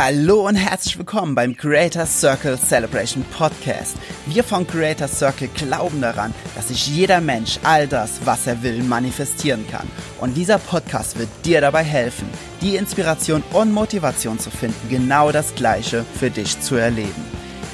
Hallo 0.00 0.46
und 0.46 0.54
herzlich 0.54 0.96
willkommen 0.96 1.34
beim 1.34 1.56
Creator 1.56 2.06
Circle 2.06 2.56
Celebration 2.56 3.24
Podcast. 3.36 3.96
Wir 4.26 4.44
von 4.44 4.64
Creator 4.64 5.08
Circle 5.08 5.48
glauben 5.48 6.00
daran, 6.00 6.32
dass 6.54 6.68
sich 6.68 6.86
jeder 6.86 7.20
Mensch 7.20 7.58
all 7.64 7.88
das, 7.88 8.20
was 8.24 8.46
er 8.46 8.62
will, 8.62 8.84
manifestieren 8.84 9.66
kann. 9.68 9.88
Und 10.20 10.36
dieser 10.36 10.58
Podcast 10.58 11.18
wird 11.18 11.28
dir 11.44 11.60
dabei 11.60 11.82
helfen, 11.82 12.28
die 12.60 12.76
Inspiration 12.76 13.42
und 13.52 13.72
Motivation 13.72 14.38
zu 14.38 14.50
finden, 14.50 14.88
genau 14.88 15.32
das 15.32 15.52
Gleiche 15.56 16.04
für 16.16 16.30
dich 16.30 16.60
zu 16.60 16.76
erleben. 16.76 17.24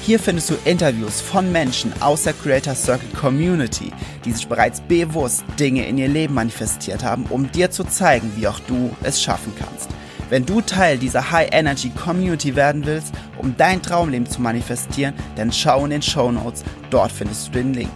Hier 0.01 0.19
findest 0.19 0.49
du 0.49 0.55
Interviews 0.65 1.21
von 1.21 1.51
Menschen 1.51 1.93
aus 2.01 2.23
der 2.23 2.33
Creator 2.33 2.73
Circle 2.73 3.09
Community, 3.21 3.91
die 4.25 4.31
sich 4.31 4.47
bereits 4.47 4.81
bewusst 4.81 5.43
Dinge 5.59 5.87
in 5.87 5.99
ihr 5.99 6.07
Leben 6.07 6.33
manifestiert 6.33 7.03
haben, 7.03 7.25
um 7.29 7.51
dir 7.51 7.69
zu 7.69 7.83
zeigen, 7.83 8.31
wie 8.35 8.47
auch 8.47 8.59
du 8.61 8.89
es 9.03 9.21
schaffen 9.21 9.53
kannst. 9.59 9.89
Wenn 10.27 10.43
du 10.43 10.59
Teil 10.59 10.97
dieser 10.97 11.29
High 11.29 11.49
Energy 11.51 11.91
Community 11.91 12.55
werden 12.55 12.83
willst, 12.87 13.13
um 13.37 13.55
dein 13.57 13.83
Traumleben 13.83 14.27
zu 14.27 14.41
manifestieren, 14.41 15.13
dann 15.35 15.51
schau 15.51 15.83
in 15.83 15.91
den 15.91 16.01
Show 16.01 16.31
Notes, 16.31 16.63
dort 16.89 17.11
findest 17.11 17.49
du 17.49 17.51
den 17.51 17.75
Link. 17.75 17.91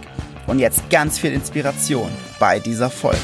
Und 0.46 0.60
jetzt 0.60 0.88
ganz 0.90 1.18
viel 1.18 1.32
Inspiration 1.32 2.08
bei 2.38 2.60
dieser 2.60 2.88
Folge. 2.88 3.18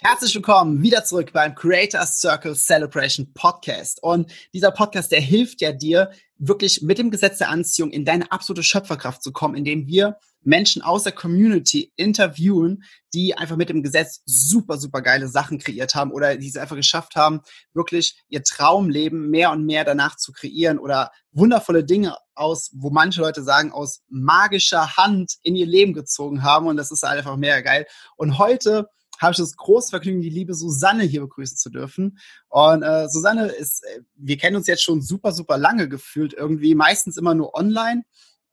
Herzlich 0.00 0.36
willkommen 0.36 0.82
wieder 0.82 1.02
zurück 1.02 1.32
beim 1.32 1.56
Creators 1.56 2.20
Circle 2.20 2.54
Celebration 2.54 3.32
Podcast. 3.34 4.00
Und 4.04 4.30
dieser 4.54 4.70
Podcast, 4.70 5.10
der 5.10 5.20
hilft 5.20 5.60
ja 5.60 5.72
dir, 5.72 6.12
wirklich 6.38 6.82
mit 6.82 6.98
dem 6.98 7.10
Gesetz 7.10 7.38
der 7.38 7.48
Anziehung 7.48 7.90
in 7.90 8.04
deine 8.04 8.30
absolute 8.30 8.62
Schöpferkraft 8.62 9.20
zu 9.20 9.32
kommen, 9.32 9.56
indem 9.56 9.88
wir 9.88 10.16
Menschen 10.44 10.82
aus 10.82 11.04
der 11.04 11.12
Community 11.12 11.92
interviewen, 11.96 12.84
die 13.14 13.34
einfach 13.34 13.56
mit 13.56 13.68
dem 13.68 13.82
Gesetz 13.82 14.22
super, 14.24 14.78
super 14.78 15.02
geile 15.02 15.28
Sachen 15.28 15.58
kreiert 15.58 15.94
haben 15.94 16.12
oder 16.12 16.36
die 16.36 16.48
es 16.48 16.56
einfach 16.56 16.76
geschafft 16.76 17.16
haben, 17.16 17.40
wirklich 17.74 18.20
ihr 18.28 18.42
Traumleben 18.42 19.30
mehr 19.30 19.50
und 19.52 19.64
mehr 19.64 19.84
danach 19.84 20.16
zu 20.16 20.32
kreieren 20.32 20.78
oder 20.78 21.10
wundervolle 21.32 21.84
Dinge 21.84 22.16
aus, 22.34 22.70
wo 22.74 22.90
manche 22.90 23.20
Leute 23.20 23.42
sagen, 23.42 23.72
aus 23.72 24.02
magischer 24.08 24.96
Hand 24.96 25.34
in 25.42 25.56
ihr 25.56 25.66
Leben 25.66 25.92
gezogen 25.92 26.42
haben 26.42 26.66
und 26.66 26.76
das 26.76 26.90
ist 26.90 27.04
einfach 27.04 27.36
mega 27.36 27.60
geil. 27.60 27.86
Und 28.16 28.38
heute 28.38 28.88
habe 29.22 29.32
ich 29.32 29.38
das 29.38 29.56
große 29.56 29.90
Vergnügen, 29.90 30.20
die 30.20 30.30
liebe 30.30 30.54
Susanne 30.54 31.04
hier 31.04 31.20
begrüßen 31.20 31.56
zu 31.56 31.70
dürfen. 31.70 32.18
Und 32.48 32.82
äh, 32.82 33.08
Susanne 33.08 33.46
ist, 33.46 33.84
äh, 33.84 34.00
wir 34.16 34.36
kennen 34.36 34.56
uns 34.56 34.66
jetzt 34.66 34.82
schon 34.82 35.00
super, 35.00 35.32
super 35.32 35.56
lange 35.58 35.88
gefühlt 35.88 36.34
irgendwie, 36.34 36.74
meistens 36.74 37.16
immer 37.16 37.34
nur 37.34 37.54
online. 37.54 38.02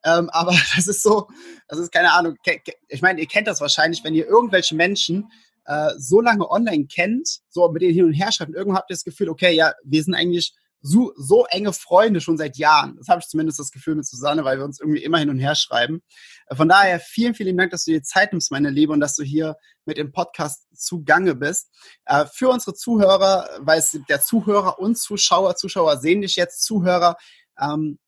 Ähm, 0.04 0.30
aber 0.34 0.52
das 0.76 0.88
ist 0.88 1.04
so, 1.04 1.28
das 1.68 1.80
ist 1.80 1.92
keine 1.92 2.14
Ahnung. 2.14 2.36
Ich 2.88 3.02
meine, 3.02 3.20
ihr 3.22 3.28
kennt 3.28 3.48
das 3.48 3.62
wahrscheinlich, 3.62 4.04
wenn 4.04 4.16
ihr 4.16 4.26
irgendwelche 4.26 4.76
Menschen 4.76 5.32
äh, 5.66 5.92
so 5.98 6.22
lange 6.22 6.50
online 6.50 6.88
kennt, 6.88 7.40
so 7.50 7.70
mit 7.72 7.82
denen 7.82 7.94
hin 7.94 8.06
und 8.06 8.14
her 8.14 8.32
schreibt, 8.32 8.50
und 8.50 8.56
irgendwann 8.56 8.78
habt 8.78 8.92
ihr 8.92 8.96
das 8.96 9.04
Gefühl, 9.04 9.30
okay, 9.30 9.54
ja, 9.54 9.74
wir 9.84 10.04
sind 10.04 10.16
eigentlich 10.16 10.56
so, 10.82 11.14
so 11.18 11.46
enge 11.46 11.74
Freunde 11.74 12.22
schon 12.22 12.38
seit 12.38 12.58
Jahren. 12.58 12.96
Das 12.98 13.08
habe 13.10 13.20
ich 13.20 13.28
zumindest 13.28 13.60
das 13.60 13.72
Gefühl 13.72 13.96
mit 13.96 14.06
Susanne, 14.06 14.46
weil 14.46 14.58
wir 14.58 14.66
uns 14.66 14.80
irgendwie 14.80 15.04
immer 15.04 15.18
hin 15.18 15.30
und 15.30 15.40
her 15.40 15.56
schreiben. 15.56 16.02
Äh, 16.48 16.56
von 16.56 16.70
daher 16.70 17.00
vielen, 17.00 17.34
vielen 17.34 17.58
Dank, 17.58 17.72
dass 17.72 17.86
du 17.86 17.92
dir 17.92 18.04
Zeit 18.04 18.32
nimmst, 18.32 18.52
meine 18.52 18.70
Liebe, 18.70 18.94
und 18.94 19.00
dass 19.00 19.16
du 19.16 19.24
hier 19.24 19.58
mit 19.86 19.98
dem 19.98 20.12
Podcast 20.12 20.68
zugange 20.74 21.36
bist. 21.36 21.70
Äh, 22.06 22.26
für 22.34 22.50
unsere 22.50 22.74
Zuhörer, 22.74 23.50
weil 23.60 23.80
es 23.80 23.98
der 24.08 24.22
Zuhörer 24.22 24.80
und 24.80 24.98
Zuschauer, 24.98 25.56
Zuschauer 25.56 25.98
sehen 25.98 26.22
dich 26.22 26.36
jetzt, 26.36 26.64
Zuhörer, 26.64 27.18
ähm, 27.60 28.00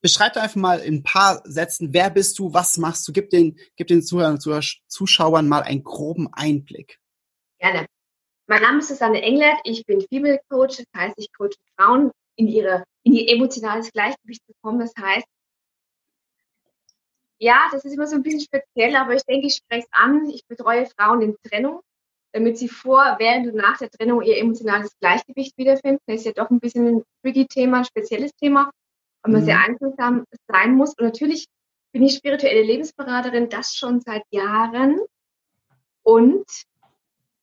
beschreib 0.00 0.36
einfach 0.36 0.56
mal 0.56 0.80
in 0.80 0.96
ein 0.96 1.02
paar 1.02 1.42
Sätzen, 1.44 1.92
wer 1.92 2.10
bist 2.10 2.38
du, 2.38 2.52
was 2.52 2.76
machst 2.76 3.06
du, 3.06 3.12
gib 3.12 3.30
den, 3.30 3.58
gib 3.76 3.88
den 3.88 4.02
Zuhörern 4.02 4.38
und 4.42 4.80
Zuschauern 4.88 5.48
mal 5.48 5.62
einen 5.62 5.84
groben 5.84 6.28
Einblick. 6.32 6.98
Gerne. 7.58 7.86
Mein 8.46 8.62
Name 8.62 8.78
ist 8.78 8.88
Susanne 8.88 9.22
Englert, 9.22 9.60
ich 9.64 9.84
bin 9.86 10.00
Female 10.00 10.40
Coach, 10.48 10.78
das 10.78 10.86
heißt, 10.96 11.14
ich 11.18 11.32
coache 11.32 11.50
Frauen 11.76 12.10
in 12.36 12.48
ihre, 12.48 12.84
in 13.04 13.12
ihr 13.12 13.28
emotionales 13.28 13.92
Gleichgewicht 13.92 14.44
zu 14.44 14.52
kommen. 14.62 14.80
Das 14.80 14.92
heißt, 14.98 15.26
ja, 17.38 17.68
das 17.70 17.84
ist 17.84 17.92
immer 17.92 18.06
so 18.06 18.16
ein 18.16 18.22
bisschen 18.22 18.40
speziell, 18.40 18.96
aber 18.96 19.14
ich 19.14 19.22
denke, 19.22 19.46
ich 19.46 19.54
spreche 19.54 19.86
es 19.86 19.88
an. 19.92 20.28
Ich 20.30 20.44
betreue 20.46 20.86
Frauen 20.86 21.22
in 21.22 21.36
Trennung, 21.44 21.80
damit 22.32 22.58
sie 22.58 22.68
vor, 22.68 23.16
während 23.18 23.46
und 23.46 23.54
nach 23.54 23.78
der 23.78 23.90
Trennung 23.90 24.20
ihr 24.22 24.36
emotionales 24.38 24.90
Gleichgewicht 24.98 25.56
wiederfinden. 25.56 26.02
Das 26.06 26.16
ist 26.16 26.26
ja 26.26 26.32
doch 26.32 26.50
ein 26.50 26.60
bisschen 26.60 26.86
ein 26.86 27.02
tricky 27.22 27.46
Thema, 27.46 27.78
ein 27.78 27.84
spezielles 27.84 28.32
Thema 28.34 28.70
und 29.22 29.32
man 29.32 29.42
mhm. 29.42 29.46
sehr 29.46 29.60
einfühlsam 29.60 30.24
sein 30.48 30.74
muss. 30.74 30.94
Und 30.98 31.04
natürlich 31.04 31.46
bin 31.92 32.02
ich 32.02 32.14
spirituelle 32.14 32.62
Lebensberaterin, 32.62 33.48
das 33.48 33.74
schon 33.74 34.00
seit 34.00 34.22
Jahren. 34.30 35.00
Und 36.02 36.46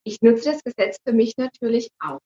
ich 0.04 0.20
nutze 0.22 0.52
das 0.52 0.64
Gesetz 0.64 0.98
für 1.04 1.12
mich 1.12 1.36
natürlich 1.36 1.90
auch. 2.00 2.20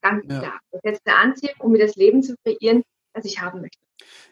Ganz 0.00 0.24
ja. 0.28 0.38
klar. 0.38 0.60
Das 0.70 0.82
Gesetz 0.82 1.02
der 1.04 1.18
Anziehung, 1.18 1.54
um 1.58 1.72
mir 1.72 1.86
das 1.86 1.96
Leben 1.96 2.22
zu 2.22 2.34
kreieren, 2.44 2.82
das 3.12 3.24
ich 3.24 3.40
haben 3.40 3.60
möchte. 3.60 3.78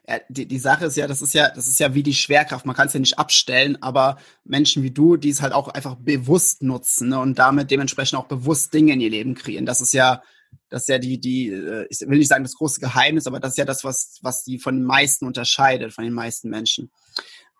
Ja, 0.06 0.20
die, 0.28 0.46
die 0.46 0.58
Sache 0.58 0.86
ist 0.86 0.96
ja, 0.96 1.06
das 1.06 1.22
ist 1.22 1.32
ja, 1.32 1.48
das 1.50 1.66
ist 1.66 1.80
ja 1.80 1.94
wie 1.94 2.02
die 2.02 2.14
Schwerkraft. 2.14 2.66
Man 2.66 2.76
kann 2.76 2.86
es 2.86 2.92
ja 2.92 3.00
nicht 3.00 3.18
abstellen, 3.18 3.80
aber 3.82 4.18
Menschen 4.44 4.82
wie 4.82 4.90
du, 4.90 5.16
die 5.16 5.30
es 5.30 5.40
halt 5.40 5.54
auch 5.54 5.68
einfach 5.68 5.96
bewusst 5.96 6.62
nutzen 6.62 7.08
ne, 7.08 7.18
und 7.18 7.38
damit 7.38 7.70
dementsprechend 7.70 8.18
auch 8.18 8.26
bewusst 8.26 8.74
Dinge 8.74 8.92
in 8.92 9.00
ihr 9.00 9.10
Leben 9.10 9.34
kreieren. 9.34 9.66
Das 9.66 9.80
ist 9.80 9.94
ja 9.94 10.22
das 10.68 10.82
ist 10.82 10.88
ja 10.88 10.98
die, 10.98 11.18
die, 11.18 11.48
äh, 11.48 11.86
ich 11.90 12.00
will 12.00 12.18
nicht 12.18 12.28
sagen 12.28 12.44
das 12.44 12.54
große 12.54 12.80
Geheimnis, 12.80 13.26
aber 13.26 13.40
das 13.40 13.52
ist 13.52 13.58
ja 13.58 13.64
das, 13.64 13.84
was, 13.84 14.18
was 14.22 14.44
die 14.44 14.58
von 14.58 14.76
den 14.76 14.84
meisten 14.84 15.26
unterscheidet, 15.26 15.92
von 15.92 16.04
den 16.04 16.12
meisten 16.12 16.50
Menschen. 16.50 16.90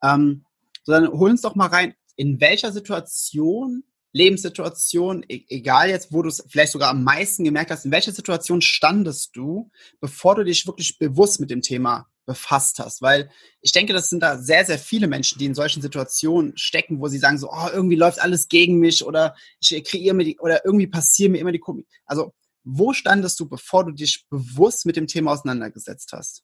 Ähm, 0.03 0.45
so 0.83 0.93
dann 0.93 1.09
hol 1.09 1.31
uns 1.31 1.43
doch 1.43 1.55
mal 1.55 1.67
rein, 1.67 1.95
in 2.17 2.41
welcher 2.41 2.73
Situation, 2.73 3.85
Lebenssituation, 4.13 5.25
e 5.29 5.45
egal 5.49 5.89
jetzt, 5.91 6.13
wo 6.13 6.23
du 6.23 6.29
es 6.29 6.45
vielleicht 6.49 6.73
sogar 6.73 6.91
am 6.91 7.03
meisten 7.03 7.45
gemerkt 7.45 7.71
hast, 7.71 7.85
in 7.85 7.91
welcher 7.91 8.13
Situation 8.13 8.61
standest 8.61 9.35
du, 9.35 9.71
bevor 10.01 10.37
du 10.37 10.45
dich 10.45 10.67
wirklich 10.67 10.99
bewusst 10.99 11.41
mit 11.41 11.51
dem 11.51 11.63
Thema 11.63 12.07
befasst 12.27 12.79
hast, 12.79 13.03
weil 13.03 13.31
ich 13.61 13.73
denke, 13.73 13.93
das 13.93 14.09
sind 14.09 14.23
da 14.23 14.39
sehr, 14.39 14.65
sehr 14.65 14.79
viele 14.79 15.09
Menschen, 15.09 15.39
die 15.39 15.45
in 15.45 15.55
solchen 15.55 15.83
Situationen 15.83 16.57
stecken, 16.57 17.01
wo 17.01 17.09
sie 17.09 17.19
sagen 17.19 17.39
so, 17.39 17.51
oh, 17.51 17.69
irgendwie 17.73 17.97
läuft 17.97 18.21
alles 18.21 18.49
gegen 18.49 18.79
mich 18.79 19.05
oder 19.05 19.35
ich 19.61 19.85
kreiere 19.85 20.15
mir 20.15 20.25
die, 20.25 20.39
oder 20.39 20.65
irgendwie 20.65 20.87
passieren 20.87 21.33
mir 21.33 21.39
immer 21.39 21.53
die 21.53 21.59
Komik. 21.59 21.87
Also 22.07 22.33
wo 22.65 22.93
standest 22.93 23.39
du, 23.39 23.49
bevor 23.49 23.85
du 23.85 23.93
dich 23.93 24.25
bewusst 24.31 24.87
mit 24.87 24.97
dem 24.97 25.07
Thema 25.07 25.33
auseinandergesetzt 25.33 26.13
hast? 26.13 26.43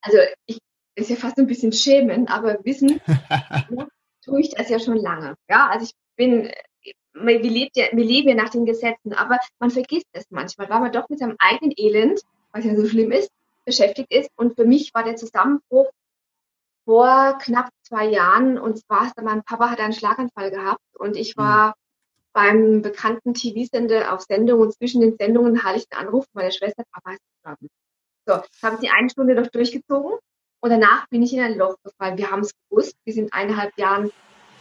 Also 0.00 0.18
ich 0.46 0.58
ist 0.94 1.10
ja 1.10 1.16
fast 1.16 1.38
ein 1.38 1.46
bisschen 1.46 1.72
schämen, 1.72 2.28
aber 2.28 2.58
wissen 2.64 3.00
ja, 3.06 3.86
tue 4.24 4.40
ich 4.40 4.50
das 4.50 4.68
ja 4.68 4.78
schon 4.78 4.96
lange. 4.96 5.36
Ja, 5.48 5.68
also 5.68 5.86
ich 5.86 5.92
bin, 6.16 6.50
wir, 7.14 7.40
lebt 7.40 7.76
ja, 7.76 7.86
wir 7.92 8.04
leben 8.04 8.28
ja 8.28 8.34
nach 8.34 8.50
den 8.50 8.66
Gesetzen, 8.66 9.12
aber 9.12 9.38
man 9.58 9.70
vergisst 9.70 10.08
es 10.12 10.26
manchmal, 10.30 10.68
weil 10.68 10.80
man 10.80 10.92
doch 10.92 11.08
mit 11.08 11.18
seinem 11.18 11.36
eigenen 11.38 11.72
Elend, 11.76 12.20
was 12.52 12.64
ja 12.64 12.76
so 12.76 12.86
schlimm 12.86 13.10
ist, 13.10 13.30
beschäftigt 13.64 14.12
ist. 14.12 14.30
Und 14.36 14.54
für 14.54 14.64
mich 14.64 14.92
war 14.92 15.04
der 15.04 15.16
Zusammenbruch 15.16 15.90
vor 16.84 17.38
knapp 17.40 17.70
zwei 17.82 18.06
Jahren 18.06 18.58
und 18.58 18.78
zwar, 18.78 19.12
mein 19.22 19.44
Papa 19.44 19.70
hat 19.70 19.80
einen 19.80 19.92
Schlaganfall 19.92 20.50
gehabt 20.50 20.82
und 20.98 21.16
ich 21.16 21.36
war 21.36 21.68
mhm 21.68 21.72
beim 22.32 22.82
bekannten 22.82 23.34
TV-Sender 23.34 24.12
auf 24.12 24.22
Sendung 24.22 24.60
und 24.60 24.74
zwischen 24.74 25.00
den 25.00 25.16
Sendungen 25.16 25.62
hatte 25.62 25.78
ich 25.78 25.86
einen 25.90 26.06
Anruf 26.06 26.26
meiner 26.32 26.50
Schwester, 26.50 26.82
Papa 26.92 27.12
ist 27.12 27.22
gestorben. 27.34 27.68
So, 28.26 28.42
haben 28.62 28.78
sie 28.80 28.88
eine 28.88 29.10
Stunde 29.10 29.34
noch 29.34 29.48
durchgezogen 29.48 30.18
und 30.60 30.70
danach 30.70 31.08
bin 31.08 31.22
ich 31.22 31.32
in 31.34 31.40
ein 31.40 31.58
Loch 31.58 31.76
gefallen. 31.82 32.18
Wir 32.18 32.30
haben 32.30 32.40
es 32.40 32.52
gewusst, 32.68 32.96
wir 33.04 33.12
sind 33.12 33.32
eineinhalb 33.34 33.76
Jahren, 33.76 34.10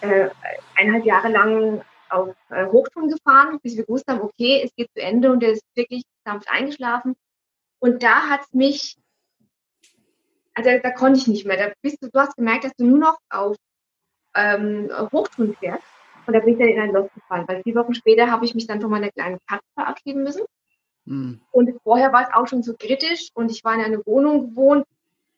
äh, 0.02 0.30
eineinhalb 0.76 1.06
Jahre 1.06 1.30
lang 1.30 1.86
auf 2.10 2.36
äh, 2.50 2.66
Hochtouren 2.66 3.10
gefahren, 3.10 3.60
bis 3.62 3.78
wir 3.78 3.86
gewusst 3.86 4.06
haben, 4.08 4.22
okay, 4.22 4.62
es 4.66 4.74
geht 4.76 4.90
zu 4.94 5.02
Ende 5.02 5.32
und 5.32 5.44
er 5.44 5.52
ist 5.52 5.64
wirklich 5.76 6.04
sanft 6.26 6.50
eingeschlafen. 6.50 7.16
Und 7.80 8.04
da 8.04 8.30
hat 8.30 8.42
es 8.42 8.54
mich, 8.54 8.98
also 10.54 10.70
da 10.82 10.92
konnte 10.92 11.20
ich 11.20 11.28
nicht 11.28 11.46
mehr. 11.46 11.58
Da 11.58 11.74
bist 11.82 11.98
du, 12.02 12.10
du 12.10 12.20
hast 12.20 12.36
gemerkt, 12.36 12.66
dass 12.66 12.74
du 12.78 12.86
nur 12.86 13.00
noch 13.00 13.18
auf 13.30 13.56
ähm, 14.36 14.92
Hochtouren 15.12 15.56
fährst 15.56 15.84
und 16.26 16.34
da 16.34 16.40
bin 16.40 16.54
ich 16.54 16.60
dann 16.60 16.68
in 16.68 16.80
ein 16.80 16.92
Loch 16.92 17.10
gefallen, 17.14 17.48
weil 17.48 17.64
vier 17.64 17.76
Wochen 17.76 17.94
später 17.94 18.30
habe 18.30 18.46
ich 18.46 18.56
mich 18.56 18.68
dann 18.68 18.82
von 18.82 18.90
meiner 18.90 19.10
kleinen 19.10 19.40
Katze 19.48 19.66
verabschieden 19.74 20.24
müssen. 20.24 20.46
Mhm. 21.06 21.42
Und 21.52 21.74
vorher 21.84 22.14
war 22.14 22.24
es 22.24 22.34
auch 22.34 22.48
schon 22.48 22.64
so 22.64 22.76
kritisch 22.78 23.30
und 23.34 23.52
ich 23.52 23.64
war 23.64 23.74
in 23.76 23.82
einer 23.82 24.06
Wohnung 24.06 24.52
gewohnt. 24.52 24.86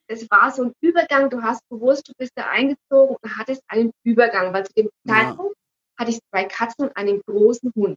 Es 0.06 0.30
war 0.30 0.50
so 0.50 0.64
ein 0.64 0.72
Übergang, 0.80 1.30
du 1.30 1.42
hast 1.42 1.66
bewusst, 1.68 2.08
du 2.08 2.12
bist 2.18 2.32
da 2.34 2.48
eingezogen 2.48 3.16
und 3.20 3.38
hattest 3.38 3.62
einen 3.68 3.92
Übergang, 4.02 4.52
weil 4.52 4.66
zu 4.66 4.72
dem 4.74 4.90
ja. 5.04 5.14
Zeitpunkt 5.14 5.56
hatte 5.98 6.10
ich 6.10 6.20
zwei 6.30 6.44
Katzen 6.44 6.86
und 6.86 6.96
einen 6.96 7.22
großen 7.22 7.72
Hund. 7.74 7.96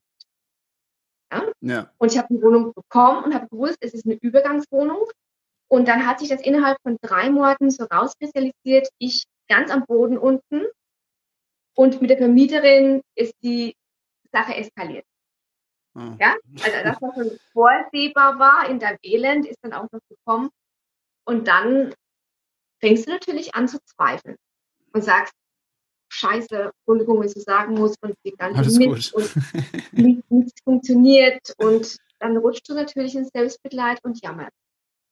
Ja? 1.32 1.44
ja. 1.62 1.92
Und 1.98 2.12
ich 2.12 2.18
habe 2.18 2.34
die 2.34 2.42
Wohnung 2.42 2.74
bekommen 2.74 3.26
und 3.26 3.34
habe 3.34 3.48
gewusst, 3.50 3.78
es 3.82 3.94
ist 3.94 4.06
eine 4.06 4.16
Übergangswohnung. 4.16 5.06
Und 5.68 5.90
dann 5.90 6.08
hat 6.08 6.20
sich 6.20 6.30
das 6.30 6.42
innerhalb 6.42 6.78
von 6.82 6.98
drei 7.02 7.30
Monaten 7.30 7.70
so 7.70 7.84
rauskristallisiert, 7.84 8.88
ich 9.00 9.26
ganz 9.50 9.70
am 9.70 9.86
Boden 9.86 10.18
unten, 10.18 10.66
und 11.78 12.02
mit 12.02 12.10
der 12.10 12.18
Vermieterin 12.18 13.04
ist 13.16 13.36
die 13.44 13.76
Sache 14.32 14.56
eskaliert. 14.56 15.06
Oh. 15.94 16.16
Ja, 16.20 16.36
also 16.64 16.78
das, 16.84 16.98
was 17.02 17.16
schon 17.16 17.40
vorsehbar 17.54 18.40
war 18.40 18.68
in 18.70 18.80
deinem 18.80 18.98
Elend, 19.04 19.46
ist 19.46 19.60
dann 19.62 19.74
auch 19.74 19.88
noch 19.92 20.00
gekommen. 20.10 20.50
Und 21.24 21.48
dann 21.48 21.94
fängst 22.80 23.06
du 23.06 23.12
natürlich 23.12 23.54
an 23.54 23.68
zu 23.68 23.78
zweifeln 23.86 24.38
und 24.94 25.04
sagst, 25.04 25.34
scheiße, 26.10 26.72
Entschuldigung, 26.80 27.20
wenn 27.20 27.28
ich 27.28 27.34
so 27.34 27.42
sagen 27.42 27.76
muss, 27.76 27.96
und 28.02 28.16
die 28.26 28.32
ganze 28.32 28.78
mit 28.80 28.90
gut. 28.90 29.14
und 29.14 29.36
nichts 30.32 30.62
funktioniert 30.64 31.54
und 31.58 31.98
dann 32.20 32.38
rutscht 32.38 32.68
du 32.68 32.74
natürlich 32.74 33.16
in 33.16 33.26
Selbstmitleid 33.26 34.04
und 34.04 34.20
jammerst. 34.24 34.58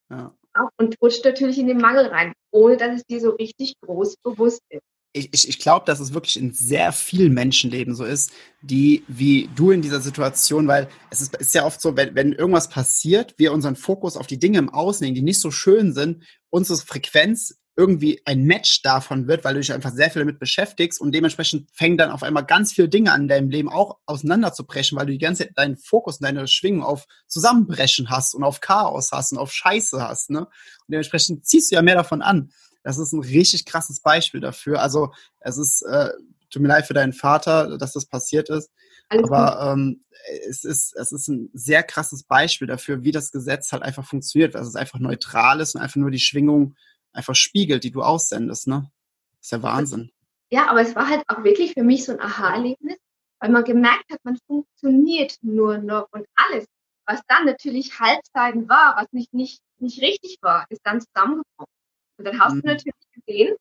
Ja. 0.09 0.33
Und 0.77 0.99
rutscht 1.01 1.25
natürlich 1.25 1.59
in 1.59 1.67
den 1.67 1.77
Mangel 1.77 2.07
rein, 2.07 2.33
ohne 2.49 2.77
dass 2.77 2.95
es 2.95 3.05
dir 3.05 3.19
so 3.19 3.31
richtig 3.31 3.75
groß 3.81 4.17
bewusst 4.17 4.63
ist 4.69 4.94
ich, 5.15 5.29
ich, 5.31 5.47
ich 5.47 5.59
glaube, 5.59 5.85
dass 5.85 6.01
es 6.01 6.13
wirklich 6.13 6.37
in 6.37 6.51
sehr 6.51 6.91
vielen 6.91 7.33
Menschenleben 7.33 7.95
so 7.95 8.03
ist, 8.03 8.31
die 8.61 9.03
wie 9.07 9.49
du 9.55 9.71
in 9.71 9.81
dieser 9.81 10.01
Situation, 10.01 10.67
weil 10.67 10.89
es 11.09 11.21
ist, 11.21 11.35
ist 11.37 11.55
ja 11.55 11.65
oft 11.65 11.79
so, 11.79 11.95
wenn, 11.95 12.15
wenn 12.15 12.33
irgendwas 12.33 12.69
passiert, 12.69 13.33
wir 13.37 13.53
unseren 13.53 13.77
Fokus 13.77 14.17
auf 14.17 14.27
die 14.27 14.39
Dinge 14.39 14.59
im 14.59 14.69
Außen 14.69 15.13
die 15.13 15.21
nicht 15.21 15.39
so 15.39 15.51
schön 15.51 15.93
sind, 15.93 16.23
unsere 16.49 16.79
Frequenz 16.79 17.55
irgendwie 17.77 18.21
ein 18.25 18.43
Match 18.43 18.81
davon 18.81 19.27
wird, 19.27 19.43
weil 19.43 19.53
du 19.53 19.59
dich 19.59 19.73
einfach 19.73 19.91
sehr 19.91 20.09
viel 20.09 20.21
damit 20.21 20.39
beschäftigst 20.39 20.99
und 20.99 21.13
dementsprechend 21.13 21.69
fängen 21.71 21.97
dann 21.97 22.11
auf 22.11 22.23
einmal 22.23 22.45
ganz 22.45 22.73
viele 22.73 22.89
Dinge 22.89 23.11
an 23.11 23.23
in 23.23 23.27
deinem 23.27 23.49
Leben 23.49 23.69
auch 23.69 23.97
auseinanderzubrechen, 24.05 24.97
weil 24.97 25.05
du 25.05 25.13
die 25.13 25.19
ganze 25.19 25.43
Zeit 25.43 25.57
deinen 25.57 25.77
Fokus 25.77 26.17
und 26.17 26.25
deine 26.25 26.47
Schwingung 26.47 26.83
auf 26.83 27.05
Zusammenbrechen 27.27 28.09
hast 28.09 28.33
und 28.33 28.43
auf 28.43 28.61
Chaos 28.61 29.11
hast 29.11 29.33
und 29.33 29.37
auf 29.37 29.53
Scheiße 29.53 30.01
hast, 30.01 30.29
ne? 30.29 30.41
Und 30.41 30.49
dementsprechend 30.89 31.45
ziehst 31.45 31.71
du 31.71 31.75
ja 31.75 31.81
mehr 31.81 31.95
davon 31.95 32.21
an. 32.21 32.51
Das 32.85 32.99
ist 32.99 33.13
ein 33.13 33.21
richtig 33.21 33.65
krasses 33.65 33.99
Beispiel 33.99 34.41
dafür. 34.41 34.79
Also 34.79 35.11
es 35.39 35.57
ist, 35.57 35.81
äh, 35.81 36.11
tut 36.51 36.61
mir 36.61 36.67
leid 36.67 36.85
für 36.85 36.93
deinen 36.93 37.13
Vater, 37.13 37.79
dass 37.79 37.93
das 37.93 38.05
passiert 38.05 38.49
ist. 38.49 38.69
Alles 39.09 39.25
aber 39.25 39.71
ähm, 39.71 40.05
es, 40.47 40.63
ist, 40.63 40.95
es 40.95 41.11
ist 41.11 41.27
ein 41.27 41.49
sehr 41.51 41.81
krasses 41.81 42.23
Beispiel 42.23 42.67
dafür, 42.67 43.03
wie 43.03 43.11
das 43.11 43.31
Gesetz 43.31 43.71
halt 43.71 43.81
einfach 43.81 44.05
funktioniert, 44.05 44.53
dass 44.53 44.67
es 44.67 44.75
einfach 44.75 44.99
neutral 44.99 45.61
ist 45.61 45.73
und 45.73 45.81
einfach 45.81 45.95
nur 45.95 46.11
die 46.11 46.19
Schwingung 46.19 46.75
einfach 47.11 47.33
spiegelt, 47.33 47.83
die 47.83 47.91
du 47.91 48.03
aussendest. 48.03 48.67
Ne? 48.67 48.91
Das 49.39 49.47
ist 49.47 49.51
ja 49.51 49.63
Wahnsinn. 49.63 50.11
Ja, 50.51 50.69
aber 50.69 50.81
es 50.81 50.95
war 50.95 51.09
halt 51.09 51.23
auch 51.27 51.43
wirklich 51.43 51.73
für 51.73 51.83
mich 51.83 52.05
so 52.05 52.11
ein 52.11 52.21
Aha-Erlebnis, 52.21 52.97
weil 53.39 53.49
man 53.49 53.63
gemerkt 53.63 54.11
hat, 54.11 54.19
man 54.23 54.37
funktioniert 54.45 55.37
nur 55.41 55.79
noch 55.79 56.07
und 56.11 56.27
alles, 56.35 56.65
was 57.07 57.21
dann 57.27 57.45
natürlich 57.45 57.99
Halbzeiten 57.99 58.69
war, 58.69 58.95
was 58.95 59.11
nicht, 59.11 59.33
nicht, 59.33 59.59
nicht 59.79 60.03
richtig 60.03 60.37
war, 60.41 60.67
ist 60.69 60.81
dann 60.83 61.01
zusammengebrochen. 61.01 61.74
Und 62.17 62.25
dann 62.25 62.39
hast 62.39 62.55
mhm. 62.55 62.61
du 62.61 62.67
natürlich 62.67 62.95
gesehen, 63.11 63.55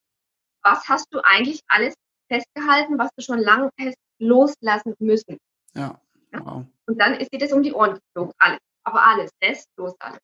was 0.62 0.88
hast 0.88 1.12
du 1.12 1.20
eigentlich 1.24 1.60
alles 1.68 1.94
festgehalten, 2.28 2.98
was 2.98 3.10
du 3.16 3.22
schon 3.22 3.38
lange 3.38 3.70
hast 3.78 3.96
loslassen 4.18 4.94
müssen. 4.98 5.38
Ja. 5.74 6.00
Wow. 6.32 6.64
Und 6.86 7.00
dann 7.00 7.14
ist 7.14 7.32
dir 7.32 7.38
das 7.38 7.52
um 7.52 7.62
die 7.62 7.72
Ohren 7.72 7.98
geflogen. 7.98 8.34
Alles. 8.38 8.60
Aber 8.84 9.02
alles. 9.04 9.30
Restlos 9.42 9.94
alles. 10.00 10.20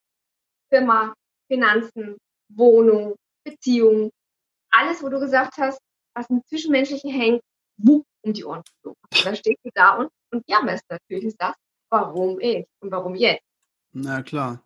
Firma, 0.68 1.14
Finanzen, 1.48 2.16
Wohnung, 2.48 3.16
Beziehung. 3.44 4.10
Alles, 4.70 5.02
wo 5.02 5.08
du 5.08 5.18
gesagt 5.20 5.56
hast, 5.58 5.80
was 6.14 6.28
im 6.30 6.42
Zwischenmenschlichen 6.46 7.10
hängt, 7.10 7.42
wupp, 7.76 8.04
um 8.22 8.32
die 8.32 8.44
Ohren 8.44 8.62
geflogen. 8.62 9.00
Und 9.12 9.26
dann 9.26 9.36
stehst 9.36 9.60
du 9.64 9.70
da 9.74 9.96
und, 9.96 10.10
und 10.32 10.44
jammerst 10.48 10.84
natürlich 10.88 11.24
und 11.24 11.36
sagst, 11.38 11.60
warum 11.90 12.38
ich 12.40 12.66
und 12.80 12.90
warum 12.90 13.14
jetzt? 13.14 13.44
Na 13.92 14.22
klar. 14.22 14.62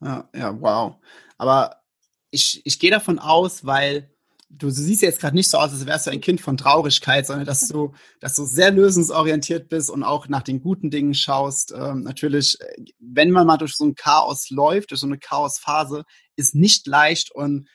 Ja, 0.00 0.28
ja, 0.34 0.60
wow. 0.60 0.96
Aber 1.38 1.82
ich, 2.30 2.62
ich 2.64 2.78
gehe 2.78 2.90
davon 2.90 3.18
aus, 3.18 3.64
weil 3.64 4.10
du 4.50 4.70
siehst 4.70 5.02
jetzt 5.02 5.20
gerade 5.20 5.36
nicht 5.36 5.50
so 5.50 5.58
aus, 5.58 5.72
als 5.72 5.86
wärst 5.86 6.06
du 6.06 6.10
ein 6.10 6.20
Kind 6.20 6.40
von 6.40 6.56
Traurigkeit, 6.56 7.26
sondern 7.26 7.46
dass 7.46 7.68
du, 7.68 7.94
dass 8.20 8.34
du 8.34 8.44
sehr 8.44 8.70
lösungsorientiert 8.70 9.68
bist 9.68 9.90
und 9.90 10.02
auch 10.02 10.28
nach 10.28 10.42
den 10.42 10.60
guten 10.60 10.90
Dingen 10.90 11.14
schaust. 11.14 11.72
Ähm, 11.76 12.02
natürlich, 12.02 12.58
wenn 12.98 13.30
man 13.30 13.46
mal 13.46 13.58
durch 13.58 13.76
so 13.76 13.84
ein 13.84 13.94
Chaos 13.94 14.50
läuft, 14.50 14.90
durch 14.90 15.00
so 15.00 15.06
eine 15.06 15.18
Chaosphase, 15.18 16.04
ist 16.36 16.54
nicht 16.54 16.86
leicht 16.86 17.30
und 17.32 17.68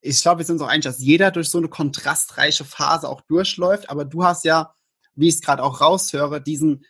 ich 0.00 0.22
glaube, 0.22 0.38
wir 0.38 0.44
sind 0.44 0.54
uns 0.54 0.62
auch 0.62 0.68
einig, 0.68 0.84
dass 0.84 1.00
jeder 1.00 1.32
durch 1.32 1.50
so 1.50 1.58
eine 1.58 1.68
kontrastreiche 1.68 2.64
Phase 2.64 3.08
auch 3.08 3.20
durchläuft, 3.22 3.90
aber 3.90 4.04
du 4.04 4.24
hast 4.24 4.44
ja, 4.44 4.72
wie 5.16 5.28
ich 5.28 5.34
es 5.34 5.40
gerade 5.40 5.62
auch 5.62 5.80
raushöre, 5.80 6.40
diesen 6.40 6.84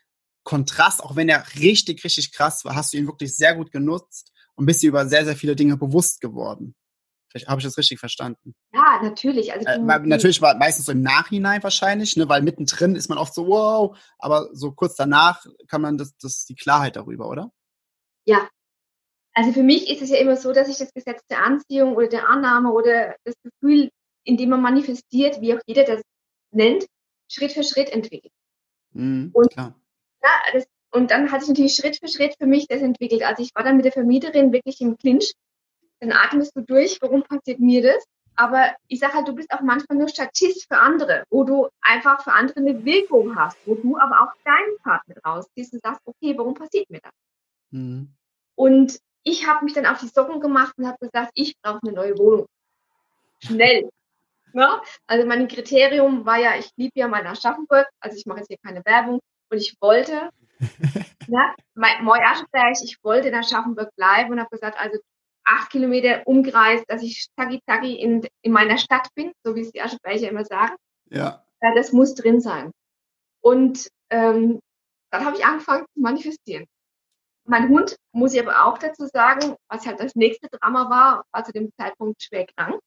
Kontrast, 0.44 1.02
auch 1.02 1.16
wenn 1.16 1.28
er 1.28 1.44
richtig, 1.58 2.04
richtig 2.04 2.32
krass 2.32 2.64
war, 2.64 2.74
hast 2.74 2.92
du 2.92 2.98
ihn 2.98 3.06
wirklich 3.06 3.34
sehr 3.34 3.54
gut 3.54 3.72
genutzt 3.72 4.32
und 4.56 4.66
bist 4.66 4.82
dir 4.82 4.88
über 4.88 5.08
sehr, 5.08 5.24
sehr 5.24 5.36
viele 5.36 5.56
Dinge 5.56 5.76
bewusst 5.78 6.20
geworden. 6.20 6.74
Habe 7.46 7.60
ich 7.60 7.64
das 7.64 7.78
richtig 7.78 8.00
verstanden. 8.00 8.54
Ja, 8.72 9.00
natürlich. 9.02 9.52
Also 9.52 9.66
äh, 9.66 9.78
natürlich 9.78 10.40
war 10.42 10.56
meistens 10.56 10.86
so 10.86 10.92
im 10.92 11.02
Nachhinein 11.02 11.62
wahrscheinlich, 11.62 12.16
ne, 12.16 12.28
weil 12.28 12.42
mittendrin 12.42 12.96
ist 12.96 13.08
man 13.08 13.18
oft 13.18 13.34
so, 13.34 13.46
wow, 13.46 13.96
aber 14.18 14.48
so 14.52 14.72
kurz 14.72 14.96
danach 14.96 15.44
kann 15.68 15.82
man 15.82 15.98
das, 15.98 16.16
das 16.16 16.44
die 16.44 16.54
Klarheit 16.54 16.96
darüber, 16.96 17.28
oder? 17.28 17.52
Ja. 18.24 18.48
Also 19.34 19.52
für 19.52 19.62
mich 19.62 19.88
ist 19.88 20.02
es 20.02 20.10
ja 20.10 20.16
immer 20.16 20.36
so, 20.36 20.52
dass 20.52 20.68
ich 20.68 20.78
das 20.78 20.92
Gesetz 20.92 21.24
der 21.30 21.44
Anziehung 21.44 21.94
oder 21.94 22.08
der 22.08 22.28
Annahme 22.28 22.72
oder 22.72 23.14
das 23.24 23.34
Gefühl, 23.42 23.90
in 24.24 24.36
dem 24.36 24.50
man 24.50 24.60
manifestiert, 24.60 25.40
wie 25.40 25.54
auch 25.54 25.60
jeder 25.66 25.84
das 25.84 26.02
nennt, 26.50 26.86
Schritt 27.30 27.52
für 27.52 27.62
Schritt 27.62 27.90
entwickelt. 27.90 28.32
Mhm, 28.92 29.30
und, 29.32 29.50
klar. 29.50 29.74
Ja, 30.22 30.30
das, 30.52 30.66
und 30.90 31.10
dann 31.10 31.30
hat 31.30 31.40
sich 31.40 31.50
natürlich 31.50 31.74
Schritt 31.74 31.98
für 31.98 32.08
Schritt 32.08 32.34
für 32.38 32.46
mich 32.46 32.66
das 32.66 32.82
entwickelt. 32.82 33.22
Also 33.22 33.42
ich 33.42 33.54
war 33.54 33.62
dann 33.62 33.76
mit 33.76 33.84
der 33.84 33.92
Vermieterin 33.92 34.52
wirklich 34.52 34.80
im 34.80 34.96
Clinch 34.96 35.34
dann 36.00 36.12
atmest 36.12 36.56
du 36.56 36.62
durch, 36.62 36.98
warum 37.00 37.22
passiert 37.22 37.60
mir 37.60 37.82
das? 37.82 38.04
Aber 38.36 38.72
ich 38.86 39.00
sage 39.00 39.14
halt, 39.14 39.26
du 39.26 39.34
bist 39.34 39.50
auch 39.50 39.62
manchmal 39.62 39.98
nur 39.98 40.08
Statist 40.08 40.68
für 40.68 40.78
andere, 40.78 41.24
wo 41.28 41.42
du 41.42 41.68
einfach 41.80 42.22
für 42.22 42.32
andere 42.32 42.60
eine 42.60 42.84
Wirkung 42.84 43.34
hast, 43.34 43.58
wo 43.66 43.74
du 43.74 43.98
aber 43.98 44.22
auch 44.22 44.32
deinen 44.44 44.78
Part 44.84 45.02
mit 45.08 45.18
rausziehst 45.24 45.72
und 45.72 45.82
sagst, 45.82 46.00
okay, 46.04 46.38
warum 46.38 46.54
passiert 46.54 46.88
mir 46.88 47.00
das? 47.00 47.10
Mhm. 47.70 48.14
Und 48.54 49.00
ich 49.24 49.48
habe 49.48 49.64
mich 49.64 49.74
dann 49.74 49.86
auf 49.86 49.98
die 49.98 50.06
Socken 50.06 50.40
gemacht 50.40 50.72
und 50.78 50.86
habe 50.86 50.98
gesagt, 51.00 51.32
ich 51.34 51.56
brauche 51.60 51.80
eine 51.82 51.92
neue 51.92 52.16
Wohnung. 52.16 52.46
Schnell. 53.42 53.82
Ja? 53.82 53.88
Ne? 54.54 54.66
Also 55.06 55.26
mein 55.26 55.46
Kriterium 55.46 56.24
war 56.24 56.38
ja, 56.38 56.56
ich 56.58 56.70
liebe 56.76 56.98
ja 56.98 57.06
mal 57.06 57.24
Aschaffenburg, 57.26 57.86
also 58.00 58.16
ich 58.16 58.24
mache 58.24 58.38
jetzt 58.38 58.48
hier 58.48 58.56
keine 58.64 58.82
Werbung 58.86 59.20
und 59.50 59.58
ich 59.58 59.76
wollte, 59.82 60.30
ja, 61.26 61.54
mein 61.74 62.02
Moi 62.02 62.18
Ascheberg, 62.18 62.74
ich 62.82 62.96
wollte 63.02 63.28
in 63.28 63.34
Aschaffenburg 63.34 63.94
bleiben 63.94 64.32
und 64.32 64.40
habe 64.40 64.48
gesagt, 64.48 64.78
also 64.78 64.98
acht 65.48 65.70
Kilometer 65.70 66.22
Umkreis, 66.26 66.82
dass 66.86 67.02
ich 67.02 67.28
zacki 67.36 67.60
zacki 67.66 67.94
in, 67.94 68.26
in 68.42 68.52
meiner 68.52 68.78
Stadt 68.78 69.08
bin, 69.14 69.32
so 69.44 69.54
wie 69.54 69.62
es 69.62 69.72
die 69.72 69.80
Ascheberger 69.80 70.28
immer 70.28 70.44
sagen. 70.44 70.76
Ja. 71.10 71.44
ja. 71.62 71.74
Das 71.74 71.92
muss 71.92 72.14
drin 72.14 72.40
sein. 72.40 72.70
Und 73.40 73.88
ähm, 74.10 74.60
dann 75.10 75.24
habe 75.24 75.36
ich 75.36 75.44
angefangen 75.44 75.86
zu 75.94 76.00
manifestieren. 76.00 76.66
Mein 77.44 77.70
Hund, 77.70 77.96
muss 78.12 78.34
ich 78.34 78.40
aber 78.40 78.66
auch 78.66 78.76
dazu 78.78 79.06
sagen, 79.06 79.56
was 79.68 79.86
halt 79.86 80.00
das 80.00 80.14
nächste 80.14 80.48
Drama 80.50 80.90
war, 80.90 81.24
war 81.32 81.44
zu 81.44 81.52
dem 81.52 81.70
Zeitpunkt 81.78 82.22
schwer 82.22 82.46
krank. 82.54 82.78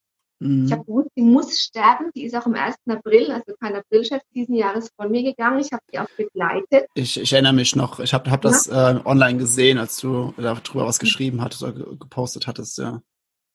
Mhm. 0.42 0.66
Ich 0.66 0.72
habe 0.72 0.84
gewusst, 0.86 1.10
sie 1.16 1.22
muss 1.22 1.60
sterben. 1.60 2.10
Die 2.16 2.24
ist 2.24 2.36
auch 2.36 2.48
am 2.48 2.56
1. 2.56 2.76
April, 2.90 3.32
also 3.32 3.54
kein 3.60 3.76
Aprilchef 3.76 4.24
diesen 4.34 4.56
Jahres 4.56 4.90
von 4.96 5.12
mir 5.12 5.22
gegangen. 5.22 5.60
Ich 5.60 5.72
habe 5.72 5.84
sie 5.92 6.00
auch 6.00 6.10
begleitet. 6.18 6.88
Ich, 6.96 7.20
ich, 7.20 7.32
erinnere 7.32 7.54
mich 7.54 7.76
noch, 7.76 8.00
ich 8.00 8.12
habe 8.12 8.32
hab 8.32 8.42
das 8.42 8.66
äh, 8.68 9.00
online 9.06 9.38
gesehen, 9.38 9.78
als 9.78 9.98
du 9.98 10.34
darüber 10.38 10.88
was 10.88 10.98
geschrieben 10.98 11.42
hattest 11.42 11.62
oder 11.62 11.74
gepostet 11.74 12.48
hattest, 12.48 12.80
ja. 12.80 13.04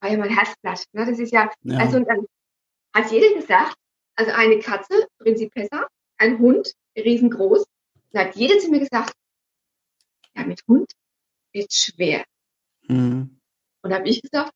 War 0.00 0.10
ja 0.10 0.16
mein 0.16 0.30
Herzblatt. 0.30 0.84
Ne? 0.92 1.06
Das 1.06 1.18
ist 1.18 1.32
ja, 1.32 1.50
ja. 1.62 1.78
also 1.78 1.98
dann 1.98 2.24
hat 2.94 3.10
jeder 3.10 3.34
gesagt, 3.34 3.76
also 4.14 4.30
eine 4.30 4.60
Katze, 4.60 5.08
Prinzipessa, 5.18 5.88
ein 6.18 6.38
Hund, 6.38 6.72
riesengroß. 6.96 7.64
Da 8.12 8.26
hat 8.26 8.36
jeder 8.36 8.58
zu 8.60 8.70
mir 8.70 8.78
gesagt, 8.78 9.12
ja, 10.36 10.44
mit 10.44 10.62
Hund 10.68 10.92
wird 11.52 11.72
schwer. 11.72 12.24
Mhm. 12.86 13.40
Und 13.82 13.90
da 13.90 13.96
habe 13.96 14.08
ich 14.08 14.22
gesagt, 14.22 14.52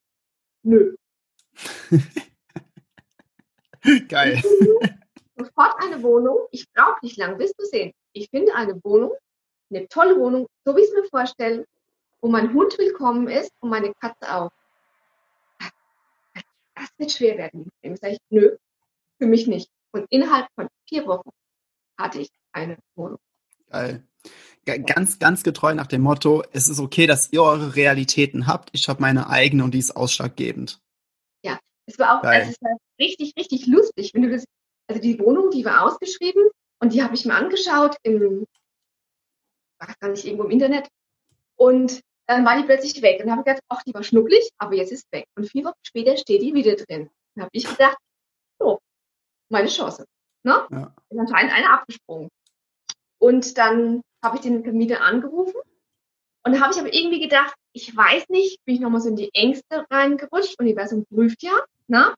nö, 0.62 0.94
Geil. 4.08 4.42
Sofort 5.36 5.82
eine 5.82 6.02
Wohnung. 6.02 6.46
Ich 6.50 6.70
brauche 6.72 6.98
nicht 7.02 7.16
lang, 7.16 7.38
bis 7.38 7.52
du 7.54 7.64
sehen. 7.64 7.92
Ich 8.12 8.28
finde 8.30 8.54
eine 8.54 8.82
Wohnung, 8.84 9.12
eine 9.70 9.88
tolle 9.88 10.18
Wohnung, 10.18 10.46
so 10.64 10.76
wie 10.76 10.80
ich 10.80 10.88
es 10.88 10.94
mir 10.94 11.08
vorstelle, 11.08 11.66
wo 12.20 12.28
mein 12.28 12.52
Hund 12.52 12.76
willkommen 12.78 13.28
ist 13.28 13.52
und 13.60 13.70
meine 13.70 13.92
Katze 13.94 14.34
auch. 14.34 14.50
Das 16.74 16.88
wird 16.98 17.12
schwer 17.12 17.36
werden. 17.36 17.70
Dann 17.82 17.96
sage 17.96 18.14
ich, 18.14 18.18
nö, 18.30 18.56
für 19.18 19.26
mich 19.26 19.46
nicht. 19.46 19.70
Und 19.92 20.06
innerhalb 20.10 20.48
von 20.54 20.68
vier 20.88 21.06
Wochen 21.06 21.30
hatte 21.98 22.20
ich 22.20 22.30
eine 22.52 22.78
Wohnung. 22.94 23.18
Geil. 23.70 24.04
Ganz, 24.64 25.18
ganz 25.18 25.42
getreu 25.42 25.74
nach 25.74 25.86
dem 25.86 26.02
Motto, 26.02 26.44
es 26.52 26.68
ist 26.68 26.78
okay, 26.78 27.06
dass 27.06 27.32
ihr 27.32 27.42
eure 27.42 27.74
Realitäten 27.74 28.46
habt. 28.46 28.68
Ich 28.72 28.88
habe 28.88 29.00
meine 29.00 29.28
eigene 29.28 29.64
und 29.64 29.72
die 29.72 29.78
ist 29.78 29.96
ausschlaggebend. 29.96 30.80
Es 31.90 31.98
war 31.98 32.18
auch, 32.20 32.24
es 32.24 32.50
ist 32.50 32.62
halt 32.62 32.78
richtig, 33.00 33.34
richtig 33.36 33.66
lustig, 33.66 34.12
wenn 34.14 34.22
du 34.22 34.30
das, 34.30 34.44
also 34.86 35.00
die 35.00 35.18
Wohnung, 35.18 35.50
die 35.50 35.64
war 35.64 35.84
ausgeschrieben 35.84 36.48
und 36.78 36.92
die 36.92 37.02
habe 37.02 37.14
ich 37.14 37.24
mir 37.24 37.34
angeschaut 37.34 37.96
im, 38.02 38.46
war 39.78 39.94
gar 39.98 40.10
nicht 40.10 40.24
irgendwo 40.24 40.44
im 40.44 40.50
Internet 40.50 40.88
und 41.56 42.00
dann 42.26 42.44
war 42.44 42.56
die 42.56 42.64
plötzlich 42.64 43.02
weg 43.02 43.20
und 43.20 43.26
dann 43.26 43.32
habe 43.32 43.40
ich 43.40 43.46
gedacht, 43.46 43.64
ach, 43.68 43.82
die 43.82 43.92
war 43.92 44.04
schnucklig, 44.04 44.50
aber 44.58 44.74
jetzt 44.74 44.92
ist 44.92 45.10
weg. 45.10 45.24
Und 45.34 45.50
vier 45.50 45.64
Wochen 45.64 45.80
später 45.82 46.16
steht 46.16 46.42
die 46.42 46.54
wieder 46.54 46.76
drin. 46.76 47.10
Dann 47.34 47.44
habe 47.44 47.50
ich 47.52 47.68
gedacht, 47.68 47.98
so, 48.60 48.78
meine 49.48 49.66
Chance. 49.66 50.06
Ne? 50.44 50.64
Ja. 50.70 50.94
Ist 51.08 51.18
anscheinend 51.18 51.52
eine 51.52 51.70
abgesprungen. 51.70 52.28
Und 53.18 53.58
dann 53.58 54.02
habe 54.22 54.36
ich 54.36 54.42
den 54.42 54.62
Vermieter 54.62 55.00
angerufen 55.00 55.60
und 56.44 56.52
da 56.52 56.60
habe 56.60 56.72
ich 56.72 56.80
aber 56.80 56.92
irgendwie 56.92 57.20
gedacht, 57.20 57.54
ich 57.72 57.94
weiß 57.94 58.28
nicht, 58.28 58.64
bin 58.64 58.76
ich 58.76 58.80
nochmal 58.80 59.00
so 59.00 59.08
in 59.08 59.16
die 59.16 59.30
Ängste 59.34 59.86
reingerutscht. 59.90 60.58
Universum 60.58 61.04
prüft 61.06 61.42
ja, 61.42 61.52
ne? 61.90 62.14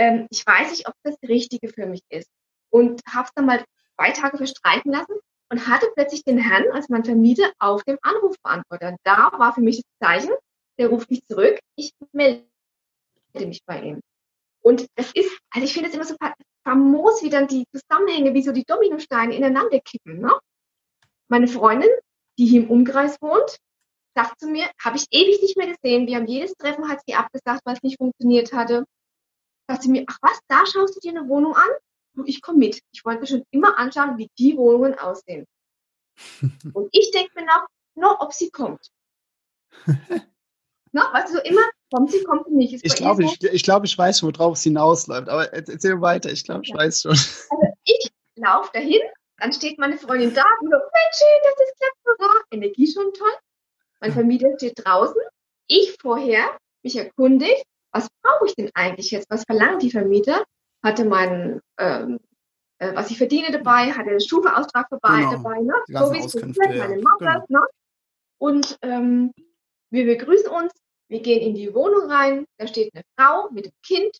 ähm, 0.00 0.26
ich 0.30 0.46
weiß 0.46 0.70
nicht, 0.70 0.88
ob 0.88 0.94
das 1.02 1.16
Richtige 1.28 1.68
für 1.68 1.86
mich 1.86 2.02
ist. 2.08 2.30
Und 2.70 3.02
habe 3.06 3.26
es 3.26 3.34
dann 3.34 3.46
mal 3.46 3.64
zwei 3.96 4.12
Tage 4.12 4.38
verstreichen 4.38 4.92
lassen 4.92 5.14
und 5.50 5.66
hatte 5.68 5.88
plötzlich 5.94 6.24
den 6.24 6.38
Herrn 6.38 6.70
als 6.72 6.88
mein 6.88 7.04
Vermieter 7.04 7.52
auf 7.58 7.82
dem 7.84 7.98
Anrufbeantworter. 8.02 8.96
Da 9.02 9.30
war 9.36 9.52
für 9.54 9.60
mich 9.60 9.82
das 9.82 10.08
Zeichen, 10.08 10.34
der 10.78 10.88
ruft 10.88 11.10
mich 11.10 11.22
zurück, 11.26 11.58
ich 11.76 11.92
melde 12.12 12.46
mich 13.34 13.62
bei 13.66 13.82
ihm. 13.82 14.00
Und 14.62 14.86
das 14.94 15.12
ist, 15.12 15.38
also 15.50 15.64
ich 15.64 15.72
finde 15.72 15.88
es 15.88 15.94
immer 15.94 16.04
so 16.04 16.16
famos, 16.64 17.22
wie 17.22 17.30
dann 17.30 17.48
die 17.48 17.64
Zusammenhänge, 17.74 18.34
wie 18.34 18.42
so 18.42 18.52
die 18.52 18.64
Dominosteine 18.64 19.34
ineinander 19.34 19.80
kippen. 19.80 20.20
Ne? 20.20 20.32
Meine 21.28 21.48
Freundin, 21.48 21.90
die 22.38 22.46
hier 22.46 22.62
im 22.62 22.70
Umkreis 22.70 23.20
wohnt, 23.20 23.58
sagt 24.14 24.40
zu 24.40 24.48
mir, 24.48 24.68
habe 24.82 24.96
ich 24.96 25.06
ewig 25.10 25.40
nicht 25.42 25.56
mehr 25.56 25.68
gesehen. 25.68 26.06
Wir 26.06 26.16
haben 26.16 26.26
jedes 26.26 26.54
Treffen, 26.54 26.88
hat 26.88 27.00
sie 27.06 27.14
abgesagt, 27.14 27.62
weil 27.64 27.74
es 27.74 27.82
nicht 27.82 27.98
funktioniert 27.98 28.52
hatte. 28.52 28.84
Sagt 29.68 29.82
sie 29.82 29.90
mir, 29.90 30.04
ach 30.08 30.18
was, 30.22 30.38
da 30.48 30.64
schaust 30.66 30.96
du 30.96 31.00
dir 31.00 31.10
eine 31.10 31.28
Wohnung 31.28 31.54
an? 31.54 31.68
Du, 32.14 32.24
ich 32.26 32.42
komme 32.42 32.58
mit. 32.58 32.80
Ich 32.92 33.04
wollte 33.04 33.26
schon 33.26 33.44
immer 33.50 33.78
anschauen, 33.78 34.18
wie 34.18 34.28
die 34.38 34.56
Wohnungen 34.56 34.98
aussehen. 34.98 35.46
Und 36.74 36.88
ich 36.92 37.10
denke 37.12 37.32
mir 37.36 37.46
noch, 37.46 37.66
noch, 37.94 38.20
ob 38.20 38.32
sie 38.32 38.50
kommt. 38.50 38.90
noch, 40.92 41.14
weißt 41.14 41.28
du, 41.28 41.38
so 41.38 41.42
immer, 41.44 41.62
kommt 41.92 42.10
sie, 42.10 42.24
kommt 42.24 42.46
sie 42.46 42.54
nicht. 42.54 42.74
Ist 42.74 42.84
ich 42.84 42.96
glaube, 42.96 43.24
ich, 43.24 43.42
ich, 43.42 43.62
glaub, 43.62 43.84
ich 43.84 43.96
weiß, 43.96 44.22
worauf 44.22 44.56
es 44.56 44.62
hinausläuft. 44.62 45.28
Aber 45.28 45.52
erzähl 45.52 46.00
weiter, 46.00 46.30
ich 46.30 46.44
glaube, 46.44 46.62
ich 46.64 46.70
ja. 46.70 46.76
weiß 46.76 47.02
schon. 47.02 47.12
Also 47.12 47.46
ich 47.84 48.10
laufe 48.36 48.70
dahin, 48.72 49.00
dann 49.38 49.52
steht 49.52 49.78
meine 49.78 49.96
Freundin 49.96 50.34
da 50.34 50.44
und 50.60 50.70
so, 50.70 50.76
Mensch, 50.76 51.16
schön, 51.16 51.40
dass 51.44 51.54
das 51.56 51.78
klappt, 51.78 52.46
Energie 52.52 52.92
schon 52.92 53.12
toll. 53.12 53.32
Mein 54.00 54.12
Vermieter 54.12 54.48
steht 54.56 54.84
draußen. 54.84 55.20
Ich 55.66 55.96
vorher 56.00 56.58
mich 56.82 56.96
erkundigt, 56.96 57.64
was 57.92 58.08
brauche 58.22 58.46
ich 58.46 58.54
denn 58.54 58.70
eigentlich 58.74 59.10
jetzt? 59.10 59.30
Was 59.30 59.44
verlangt 59.44 59.82
die 59.82 59.90
Vermieter? 59.90 60.44
Hatte 60.82 61.04
meinen, 61.04 61.60
ähm, 61.78 62.18
äh, 62.78 62.94
was 62.94 63.10
ich 63.10 63.18
verdiene 63.18 63.50
dabei, 63.50 63.92
hatte 63.92 64.10
den 64.10 64.20
Schufa-Austrag 64.20 64.86
dabei, 64.90 65.20
genau. 65.20 65.32
dabei 65.32 65.60
ne? 65.60 65.74
so 65.88 66.12
wie 66.12 66.18
es 66.18 66.32
funktioniert, 66.32 66.78
meine 66.78 66.96
Mutter, 66.96 67.44
genau. 67.46 67.60
ne? 67.60 67.66
Und 68.38 68.78
ähm, 68.82 69.32
wir 69.90 70.06
begrüßen 70.06 70.48
uns, 70.48 70.72
wir 71.08 71.20
gehen 71.20 71.42
in 71.42 71.54
die 71.54 71.74
Wohnung 71.74 72.10
rein, 72.10 72.46
da 72.58 72.66
steht 72.66 72.94
eine 72.94 73.04
Frau 73.18 73.50
mit 73.50 73.66
dem 73.66 73.72
Kind, 73.84 74.16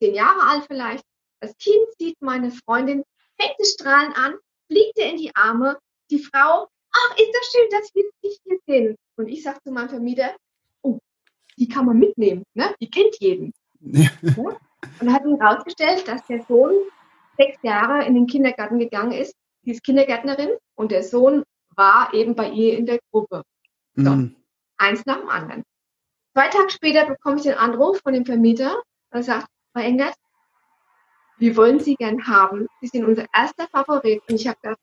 zehn 0.00 0.14
Jahre 0.14 0.48
alt 0.48 0.64
vielleicht. 0.66 1.04
Das 1.40 1.56
Kind 1.58 1.86
sieht 1.98 2.16
meine 2.20 2.50
Freundin, 2.50 3.04
fängt 3.38 3.56
das 3.58 3.70
Strahlen 3.70 4.12
an, 4.12 4.36
fliegt 4.70 4.96
ihr 4.96 5.06
in 5.06 5.16
die 5.18 5.34
Arme. 5.34 5.78
Die 6.10 6.20
Frau, 6.20 6.68
ach, 6.92 7.16
ist 7.18 7.32
das 7.32 7.52
schön, 7.52 7.70
dass 7.70 7.94
wir 7.94 8.04
dich 8.24 8.38
hier 8.44 8.58
sehen. 8.66 8.96
Und 9.16 9.28
ich 9.28 9.42
sage 9.42 9.58
zu 9.64 9.72
meinem 9.72 9.88
Vermieter, 9.88 10.34
oh, 10.82 10.98
die 11.58 11.68
kann 11.68 11.86
man 11.86 11.98
mitnehmen, 11.98 12.44
ne? 12.54 12.74
die 12.80 12.90
kennt 12.90 13.16
jeden. 13.20 13.52
Ja. 13.80 14.10
Und 15.00 15.12
hat 15.12 15.24
ihn 15.24 15.40
herausgestellt, 15.40 16.06
dass 16.08 16.26
der 16.26 16.42
Sohn 16.44 16.72
sechs 17.36 17.58
Jahre 17.62 18.04
in 18.04 18.14
den 18.14 18.26
Kindergarten 18.26 18.78
gegangen 18.78 19.12
ist. 19.12 19.34
Sie 19.64 19.70
ist 19.70 19.84
Kindergärtnerin 19.84 20.50
und 20.74 20.90
der 20.90 21.02
Sohn 21.02 21.44
war 21.76 22.12
eben 22.14 22.34
bei 22.34 22.50
ihr 22.50 22.76
in 22.76 22.86
der 22.86 22.98
Gruppe. 23.10 23.42
So, 23.94 24.10
mhm. 24.10 24.36
Eins 24.76 25.06
nach 25.06 25.18
dem 25.18 25.28
anderen. 25.28 25.62
Zwei 26.34 26.48
Tage 26.48 26.70
später 26.70 27.06
bekomme 27.06 27.36
ich 27.36 27.42
den 27.42 27.54
Anruf 27.54 28.00
von 28.00 28.12
dem 28.12 28.24
Vermieter 28.24 28.76
und 28.76 29.18
er 29.18 29.22
sagt, 29.22 29.46
Frau 29.72 29.82
Engert, 29.82 30.14
wir 31.38 31.56
wollen 31.56 31.80
Sie 31.80 31.94
gern 31.96 32.26
haben. 32.26 32.66
Sie 32.80 32.86
sind 32.88 33.04
unser 33.04 33.26
erster 33.34 33.66
Favorit. 33.68 34.22
Und 34.28 34.36
ich 34.36 34.46
habe 34.46 34.58
gesagt, 34.62 34.80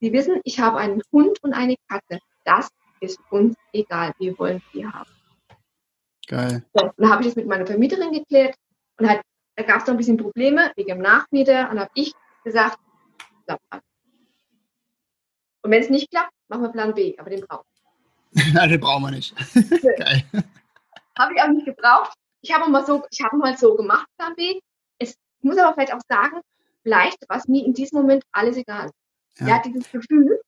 Sie 0.00 0.12
wissen, 0.12 0.40
ich 0.44 0.60
habe 0.60 0.78
einen 0.78 1.02
Hund 1.12 1.42
und 1.42 1.52
eine 1.54 1.76
Katze. 1.88 2.20
Das 2.44 2.68
ist 3.00 3.18
uns 3.30 3.56
egal. 3.72 4.12
Wir 4.18 4.38
wollen 4.38 4.62
Sie 4.72 4.86
haben. 4.86 5.10
Geil. 6.26 6.64
So, 6.74 6.90
dann 6.96 7.10
habe 7.10 7.22
ich 7.22 7.28
das 7.28 7.36
mit 7.36 7.46
meiner 7.46 7.66
Vermieterin 7.66 8.12
geklärt 8.12 8.56
und 8.98 9.08
halt, 9.08 9.22
da 9.56 9.62
gab 9.62 9.80
es 9.80 9.86
noch 9.86 9.94
ein 9.94 9.98
bisschen 9.98 10.16
Probleme 10.16 10.72
wegen 10.76 10.88
dem 10.88 10.98
Nachmieter. 10.98 11.70
Und 11.70 11.80
habe 11.80 11.90
ich 11.94 12.12
gesagt, 12.44 12.78
klappt 13.46 13.62
Und 15.62 15.70
wenn 15.70 15.82
es 15.82 15.90
nicht 15.90 16.10
klappt, 16.10 16.32
machen 16.48 16.62
wir 16.62 16.72
Plan 16.72 16.94
B, 16.94 17.16
aber 17.18 17.30
den 17.30 17.40
brauchen 17.46 17.64
wir. 18.32 18.44
Nein, 18.54 18.68
den 18.68 18.80
brauchen 18.80 19.04
wir 19.04 19.10
nicht. 19.12 19.34
Geil. 19.98 20.24
Habe 21.18 21.34
ich 21.34 21.40
auch 21.40 21.48
nicht 21.48 21.64
gebraucht. 21.64 22.12
Ich 22.42 22.52
habe 22.52 22.70
mal 22.70 22.84
so, 22.84 23.02
ich 23.10 23.22
habe 23.22 23.36
mal 23.36 23.56
so 23.56 23.74
gemacht, 23.74 24.06
Plan 24.18 24.34
B. 24.36 24.60
Es 24.98 25.16
muss 25.40 25.58
aber 25.58 25.74
vielleicht 25.74 25.94
auch 25.94 26.02
sagen, 26.08 26.40
vielleicht 26.82 27.28
war 27.28 27.38
es 27.38 27.48
mir 27.48 27.64
in 27.64 27.72
diesem 27.72 27.98
Moment 27.98 28.24
alles 28.32 28.56
egal. 28.56 28.90
Ja. 29.38 29.46
Hat 29.56 29.66
dieses 29.66 29.90
Gefühl, 29.90 30.38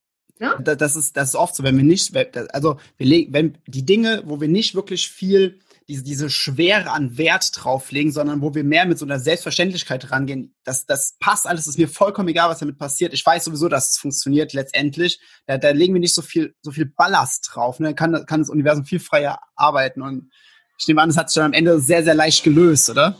Ne? 0.40 0.56
Das, 0.60 0.94
ist, 0.96 1.16
das 1.16 1.30
ist 1.30 1.34
oft 1.34 1.54
so, 1.56 1.64
wenn 1.64 1.76
wir 1.76 1.84
nicht, 1.84 2.16
also 2.54 2.78
wir 2.96 3.06
legen, 3.06 3.32
wenn 3.32 3.58
die 3.66 3.84
Dinge, 3.84 4.22
wo 4.24 4.40
wir 4.40 4.48
nicht 4.48 4.74
wirklich 4.74 5.08
viel 5.08 5.58
diese, 5.88 6.04
diese 6.04 6.30
Schwere 6.30 6.90
an 6.90 7.16
Wert 7.16 7.50
drauflegen, 7.54 8.12
sondern 8.12 8.42
wo 8.42 8.54
wir 8.54 8.62
mehr 8.62 8.86
mit 8.86 8.98
so 8.98 9.06
einer 9.06 9.18
Selbstverständlichkeit 9.18 10.10
rangehen, 10.10 10.54
das, 10.62 10.84
das 10.84 11.16
passt 11.18 11.46
alles, 11.46 11.66
ist 11.66 11.78
mir 11.78 11.88
vollkommen 11.88 12.28
egal, 12.28 12.50
was 12.50 12.58
damit 12.58 12.78
passiert. 12.78 13.14
Ich 13.14 13.24
weiß 13.24 13.44
sowieso, 13.44 13.68
dass 13.68 13.92
es 13.92 13.98
funktioniert 13.98 14.52
letztendlich. 14.52 15.18
Da, 15.46 15.56
da 15.56 15.70
legen 15.70 15.94
wir 15.94 16.00
nicht 16.00 16.14
so 16.14 16.22
viel, 16.22 16.54
so 16.60 16.70
viel 16.70 16.86
Ballast 16.86 17.50
drauf. 17.50 17.80
Ne? 17.80 17.94
Kann, 17.94 18.26
kann 18.26 18.40
das 18.40 18.50
Universum 18.50 18.84
viel 18.84 19.00
freier 19.00 19.40
arbeiten. 19.56 20.02
Und 20.02 20.30
ich 20.78 20.86
nehme 20.86 21.00
an, 21.00 21.08
es 21.08 21.16
hat 21.16 21.30
sich 21.30 21.36
dann 21.36 21.46
am 21.46 21.52
Ende 21.54 21.80
sehr, 21.80 22.04
sehr 22.04 22.14
leicht 22.14 22.44
gelöst, 22.44 22.90
oder? 22.90 23.18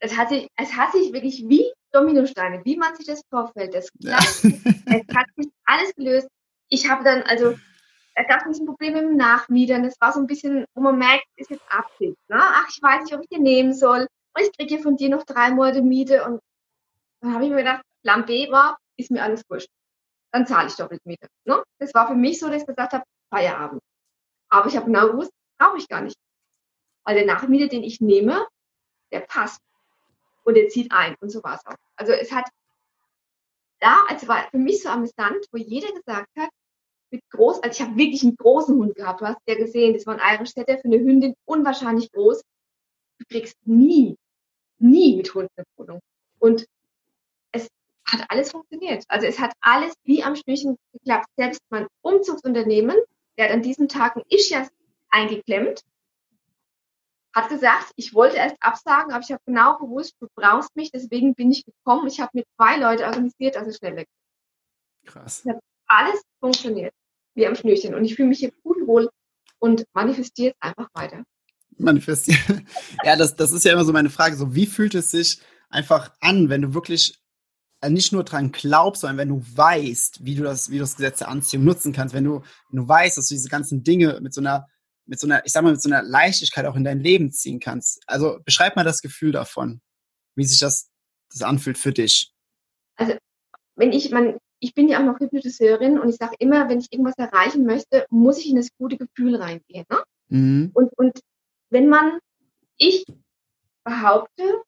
Es 0.00 0.16
hat 0.16 0.30
sich, 0.30 0.48
es 0.56 0.72
hat 0.72 0.92
sich 0.92 1.12
wirklich 1.12 1.44
wie 1.46 1.70
Dominosteine, 1.92 2.64
wie 2.64 2.76
man 2.76 2.94
sich 2.94 3.06
das 3.06 3.22
vorstellt. 3.30 3.74
Das 3.74 3.90
ja. 3.98 4.18
es 4.18 4.42
hat 5.14 5.26
sich 5.36 5.48
alles 5.64 5.94
gelöst. 5.94 6.28
Ich 6.68 6.88
habe 6.88 7.04
dann, 7.04 7.22
also, 7.22 7.56
da 8.14 8.22
gab 8.24 8.38
es 8.38 8.44
ein 8.44 8.50
bisschen 8.50 8.66
Probleme 8.66 9.02
mit 9.02 9.10
dem 9.10 9.16
Nachmietern. 9.16 9.82
Das 9.82 10.00
war 10.00 10.12
so 10.12 10.20
ein 10.20 10.26
bisschen, 10.26 10.64
wo 10.74 10.82
man 10.82 10.98
merkt, 10.98 11.24
ist 11.36 11.50
jetzt 11.50 11.64
Absicht. 11.70 12.16
Ne? 12.28 12.38
Ach, 12.38 12.66
ich 12.68 12.82
weiß 12.82 13.04
nicht, 13.04 13.14
ob 13.14 13.22
ich 13.22 13.28
den 13.28 13.42
nehmen 13.42 13.74
soll. 13.74 14.06
Und 14.34 14.42
ich 14.42 14.52
kriege 14.56 14.82
von 14.82 14.96
dir 14.96 15.08
noch 15.08 15.24
drei 15.24 15.50
Monate 15.50 15.82
Miete. 15.82 16.24
Und 16.24 16.40
dann 17.20 17.34
habe 17.34 17.44
ich 17.44 17.50
mir 17.50 17.58
gedacht, 17.58 17.82
Plan 18.02 18.24
B 18.24 18.50
war, 18.50 18.78
ist 18.96 19.10
mir 19.10 19.22
alles 19.22 19.42
wurscht. 19.48 19.68
Dann 20.32 20.46
zahle 20.46 20.68
ich 20.68 20.76
doppelt 20.76 21.04
Miete. 21.04 21.28
Ne? 21.44 21.62
Das 21.78 21.94
war 21.94 22.08
für 22.08 22.14
mich 22.14 22.38
so, 22.38 22.48
dass 22.48 22.62
ich 22.62 22.66
gesagt 22.66 22.92
habe, 22.92 23.04
Feierabend. 23.30 23.82
Aber 24.48 24.68
ich 24.68 24.76
habe 24.76 24.86
genau 24.86 25.08
gewusst, 25.08 25.32
brauche 25.58 25.78
ich 25.78 25.88
gar 25.88 26.00
nicht. 26.00 26.16
Weil 27.04 27.16
der 27.16 27.26
Nachmieter, 27.26 27.68
den 27.68 27.82
ich 27.82 28.00
nehme, 28.00 28.46
der 29.12 29.20
passt 29.20 29.60
und 30.46 30.56
er 30.56 30.68
zieht 30.68 30.92
ein 30.92 31.16
und 31.20 31.30
so 31.30 31.42
war 31.42 31.56
es 31.56 31.66
auch. 31.66 31.76
Also 31.96 32.12
es 32.12 32.32
hat 32.32 32.48
da, 33.80 34.04
also 34.08 34.28
war 34.28 34.48
für 34.50 34.58
mich 34.58 34.82
so 34.82 34.88
amüsant, 34.88 35.46
wo 35.50 35.58
jeder 35.58 35.92
gesagt 35.92 36.30
hat, 36.38 36.48
mit 37.10 37.22
groß, 37.30 37.62
also 37.62 37.82
ich 37.82 37.86
habe 37.86 37.98
wirklich 37.98 38.22
einen 38.22 38.36
großen 38.36 38.76
Hund 38.76 38.94
gehabt, 38.94 39.20
du 39.20 39.26
hast 39.26 39.38
ja 39.46 39.54
gesehen, 39.54 39.94
das 39.94 40.06
war 40.06 40.18
ein 40.18 40.38
Irish 40.38 40.52
für 40.52 40.66
eine 40.66 40.98
Hündin 40.98 41.34
unwahrscheinlich 41.44 42.10
groß. 42.12 42.42
Du 43.18 43.24
kriegst 43.28 43.56
nie, 43.64 44.16
nie 44.78 45.16
mit 45.16 45.34
Hund 45.34 45.48
eine 45.56 45.66
Wohnung. 45.76 46.00
Und 46.38 46.66
es 47.52 47.68
hat 48.06 48.24
alles 48.28 48.52
funktioniert. 48.52 49.04
Also 49.08 49.26
es 49.26 49.38
hat 49.38 49.52
alles 49.60 49.94
wie 50.04 50.22
am 50.22 50.36
Schnürchen 50.36 50.76
geklappt. 50.92 51.28
Selbst 51.36 51.60
mein 51.70 51.86
Umzugsunternehmen, 52.02 52.96
der 53.36 53.46
hat 53.46 53.52
an 53.52 53.62
diesem 53.62 53.88
Tag 53.88 54.16
ein 54.16 54.24
Ischias 54.28 54.68
eingeklemmt, 55.10 55.82
hat 57.36 57.50
gesagt, 57.50 57.92
ich 57.96 58.14
wollte 58.14 58.36
erst 58.36 58.56
absagen, 58.60 59.12
aber 59.12 59.22
ich 59.22 59.30
habe 59.30 59.42
genau 59.44 59.76
gewusst, 59.76 60.14
du 60.20 60.26
brauchst 60.34 60.74
mich, 60.74 60.90
deswegen 60.90 61.34
bin 61.34 61.52
ich 61.52 61.64
gekommen. 61.64 62.06
Ich 62.06 62.18
habe 62.18 62.30
mit 62.32 62.46
zwei 62.56 62.78
Leuten 62.78 63.04
organisiert, 63.04 63.56
es 63.56 63.76
schnell 63.76 63.96
weg 63.96 64.08
Krass. 65.04 65.44
Hat 65.46 65.58
alles 65.86 66.22
funktioniert, 66.40 66.94
wie 67.34 67.46
am 67.46 67.54
Schnürchen. 67.54 67.94
Und 67.94 68.04
ich 68.04 68.16
fühle 68.16 68.28
mich 68.28 68.38
hier 68.38 68.52
gut 68.64 68.78
wohl 68.86 69.10
und 69.58 69.84
manifestiere 69.92 70.54
es 70.54 70.56
einfach 70.60 70.88
weiter. 70.94 71.24
Manifestieren. 71.76 72.66
ja, 73.04 73.16
das, 73.16 73.36
das 73.36 73.52
ist 73.52 73.64
ja 73.64 73.72
immer 73.72 73.84
so 73.84 73.92
meine 73.92 74.10
Frage. 74.10 74.34
So, 74.34 74.54
wie 74.54 74.66
fühlt 74.66 74.94
es 74.94 75.10
sich 75.10 75.40
einfach 75.68 76.12
an, 76.20 76.48
wenn 76.48 76.62
du 76.62 76.74
wirklich 76.74 77.20
äh, 77.82 77.90
nicht 77.90 78.12
nur 78.12 78.24
dran 78.24 78.50
glaubst, 78.50 79.02
sondern 79.02 79.18
wenn 79.18 79.28
du 79.28 79.42
weißt, 79.56 80.24
wie 80.24 80.34
du 80.34 80.42
das, 80.42 80.70
wie 80.70 80.76
du 80.76 80.80
das 80.80 80.96
Gesetz 80.96 81.18
der 81.18 81.28
Anziehung 81.28 81.64
nutzen 81.64 81.92
kannst, 81.92 82.14
wenn 82.14 82.24
du, 82.24 82.42
wenn 82.70 82.80
du 82.80 82.88
weißt, 82.88 83.18
dass 83.18 83.28
du 83.28 83.34
diese 83.34 83.50
ganzen 83.50 83.84
Dinge 83.84 84.20
mit 84.22 84.32
so 84.32 84.40
einer 84.40 84.66
mit 85.06 85.20
so 85.20 85.26
einer, 85.26 85.44
ich 85.44 85.52
sag 85.52 85.62
mal, 85.62 85.72
mit 85.72 85.82
so 85.82 85.88
einer 85.88 86.02
Leichtigkeit 86.02 86.66
auch 86.66 86.76
in 86.76 86.84
dein 86.84 87.00
Leben 87.00 87.32
ziehen 87.32 87.60
kannst. 87.60 88.02
Also 88.06 88.38
beschreib 88.44 88.76
mal 88.76 88.84
das 88.84 89.00
Gefühl 89.00 89.32
davon, 89.32 89.80
wie 90.34 90.44
sich 90.44 90.58
das, 90.58 90.90
das 91.30 91.42
anfühlt 91.42 91.78
für 91.78 91.92
dich. 91.92 92.32
Also, 92.96 93.14
wenn 93.76 93.92
ich, 93.92 94.10
man, 94.10 94.38
ich 94.60 94.74
bin 94.74 94.88
ja 94.88 94.98
auch 94.98 95.04
noch 95.04 95.20
Hypnotiseurin 95.20 95.98
und 95.98 96.08
ich 96.08 96.16
sage 96.16 96.34
immer, 96.38 96.68
wenn 96.68 96.80
ich 96.80 96.88
irgendwas 96.90 97.16
erreichen 97.18 97.64
möchte, 97.64 98.06
muss 98.10 98.38
ich 98.38 98.48
in 98.48 98.56
das 98.56 98.68
gute 98.78 98.96
Gefühl 98.96 99.36
reingehen. 99.36 99.84
Ne? 99.88 100.02
Mhm. 100.28 100.70
Und, 100.74 100.92
und 100.96 101.20
wenn 101.70 101.88
man, 101.88 102.18
ich 102.78 103.04
behaupte, 103.84 104.62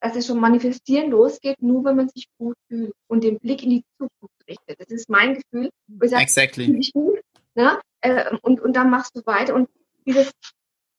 dass 0.00 0.16
es 0.16 0.26
schon 0.26 0.38
manifestieren 0.38 1.10
losgeht, 1.10 1.60
nur 1.60 1.84
wenn 1.84 1.96
man 1.96 2.08
sich 2.08 2.28
gut 2.38 2.56
fühlt 2.68 2.92
und 3.08 3.24
den 3.24 3.38
Blick 3.38 3.62
in 3.62 3.70
die 3.70 3.84
Zukunft 3.98 4.36
richtet. 4.48 4.80
Das 4.80 4.88
ist 4.88 5.08
mein 5.08 5.34
Gefühl. 5.34 5.70
Ich 6.02 6.10
sage, 6.10 6.22
exactly. 6.22 6.78
ich 6.78 6.92
gut, 6.92 7.20
ne? 7.56 7.80
Äh, 8.00 8.36
und, 8.42 8.60
und 8.60 8.74
dann 8.74 8.90
machst 8.90 9.16
du 9.16 9.24
weiter. 9.26 9.54
Und 9.54 9.68
dieses 10.06 10.32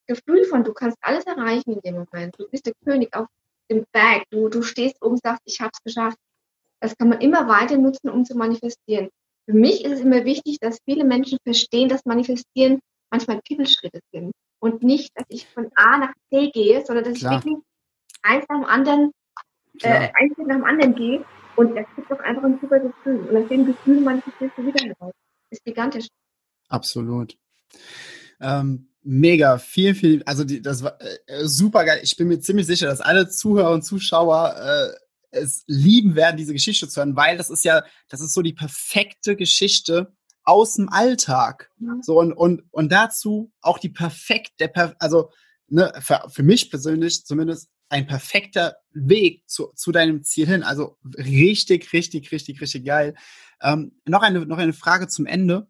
Gefühl 0.06 0.44
von, 0.44 0.64
du 0.64 0.72
kannst 0.72 0.98
alles 1.00 1.24
erreichen 1.24 1.72
in 1.72 1.80
dem 1.80 1.94
Moment. 1.94 2.38
Du 2.38 2.48
bist 2.48 2.66
der 2.66 2.74
König 2.84 3.14
auf 3.14 3.26
dem 3.70 3.84
Berg. 3.92 4.24
Du, 4.30 4.48
du 4.48 4.62
stehst 4.62 5.02
oben 5.02 5.14
und 5.14 5.22
sagst, 5.22 5.42
ich 5.44 5.60
habe 5.60 5.70
es 5.72 5.82
geschafft. 5.82 6.18
Das 6.80 6.96
kann 6.96 7.08
man 7.08 7.20
immer 7.20 7.48
weiter 7.48 7.76
nutzen, 7.76 8.08
um 8.10 8.24
zu 8.24 8.36
manifestieren. 8.36 9.08
Für 9.46 9.54
mich 9.54 9.84
ist 9.84 9.92
es 9.92 10.00
immer 10.00 10.24
wichtig, 10.24 10.58
dass 10.60 10.78
viele 10.84 11.04
Menschen 11.04 11.38
verstehen, 11.42 11.88
dass 11.88 12.04
Manifestieren 12.04 12.80
manchmal 13.10 13.40
Kippelschritte 13.42 14.00
sind. 14.12 14.32
Und 14.60 14.82
nicht, 14.82 15.10
dass 15.14 15.26
ich 15.28 15.46
von 15.48 15.70
A 15.74 15.98
nach 15.98 16.12
C 16.30 16.50
gehe, 16.50 16.84
sondern 16.84 17.04
dass 17.04 17.18
Klar. 17.18 17.38
ich 17.38 17.44
wirklich 17.44 17.64
eins 18.22 18.44
nach 18.48 18.58
dem 18.58 18.64
anderen, 18.64 19.12
äh, 19.82 20.10
eins 20.14 20.36
nach 20.36 20.56
dem 20.56 20.64
anderen 20.64 20.94
geht 20.94 21.24
und 21.56 21.74
das 21.74 21.86
gibt 21.96 22.10
doch 22.10 22.20
einfach 22.20 22.44
ein 22.44 22.58
super 22.60 22.78
Gefühl. 22.78 23.20
Und 23.28 23.36
aus 23.36 23.48
dem 23.48 23.66
Gefühl 23.66 24.00
manifestierst 24.00 24.56
du 24.56 24.66
wieder 24.66 24.84
heraus. 24.84 25.12
Das 25.50 25.58
ist 25.58 25.64
gigantisch. 25.64 26.06
Absolut. 26.68 27.36
Ähm, 28.40 28.88
mega, 29.02 29.58
viel, 29.58 29.94
viel, 29.94 30.22
also 30.24 30.44
die, 30.44 30.60
das 30.60 30.82
war 30.82 30.98
äh, 31.00 31.44
super 31.44 31.84
geil. 31.84 32.00
Ich 32.02 32.16
bin 32.16 32.28
mir 32.28 32.40
ziemlich 32.40 32.66
sicher, 32.66 32.86
dass 32.86 33.00
alle 33.00 33.28
Zuhörer 33.28 33.70
und 33.70 33.82
Zuschauer 33.82 34.54
äh, 34.56 34.96
es 35.30 35.64
lieben 35.66 36.14
werden, 36.14 36.36
diese 36.36 36.52
Geschichte 36.52 36.88
zu 36.88 37.00
hören, 37.00 37.16
weil 37.16 37.36
das 37.36 37.50
ist 37.50 37.64
ja, 37.64 37.82
das 38.08 38.20
ist 38.20 38.32
so 38.32 38.42
die 38.42 38.52
perfekte 38.52 39.36
Geschichte 39.36 40.14
aus 40.44 40.74
dem 40.74 40.88
Alltag. 40.88 41.70
Ja. 41.78 41.98
So 42.02 42.18
und, 42.18 42.32
und, 42.32 42.62
und 42.70 42.90
dazu 42.90 43.52
auch 43.60 43.78
die 43.78 43.90
perfekt, 43.90 44.52
der, 44.60 44.96
also 44.98 45.30
ne, 45.68 45.92
für, 46.00 46.22
für 46.28 46.42
mich 46.42 46.70
persönlich 46.70 47.24
zumindest 47.24 47.68
ein 47.90 48.06
perfekter 48.06 48.76
Weg 48.92 49.48
zu, 49.48 49.72
zu 49.74 49.92
deinem 49.92 50.22
Ziel 50.22 50.46
hin. 50.46 50.62
Also 50.62 50.96
richtig, 51.16 51.92
richtig, 51.92 52.32
richtig, 52.32 52.60
richtig 52.60 52.84
geil. 52.84 53.14
Ähm, 53.62 53.92
noch, 54.06 54.22
eine, 54.22 54.44
noch 54.46 54.58
eine 54.58 54.72
Frage 54.72 55.08
zum 55.08 55.26
Ende. 55.26 55.68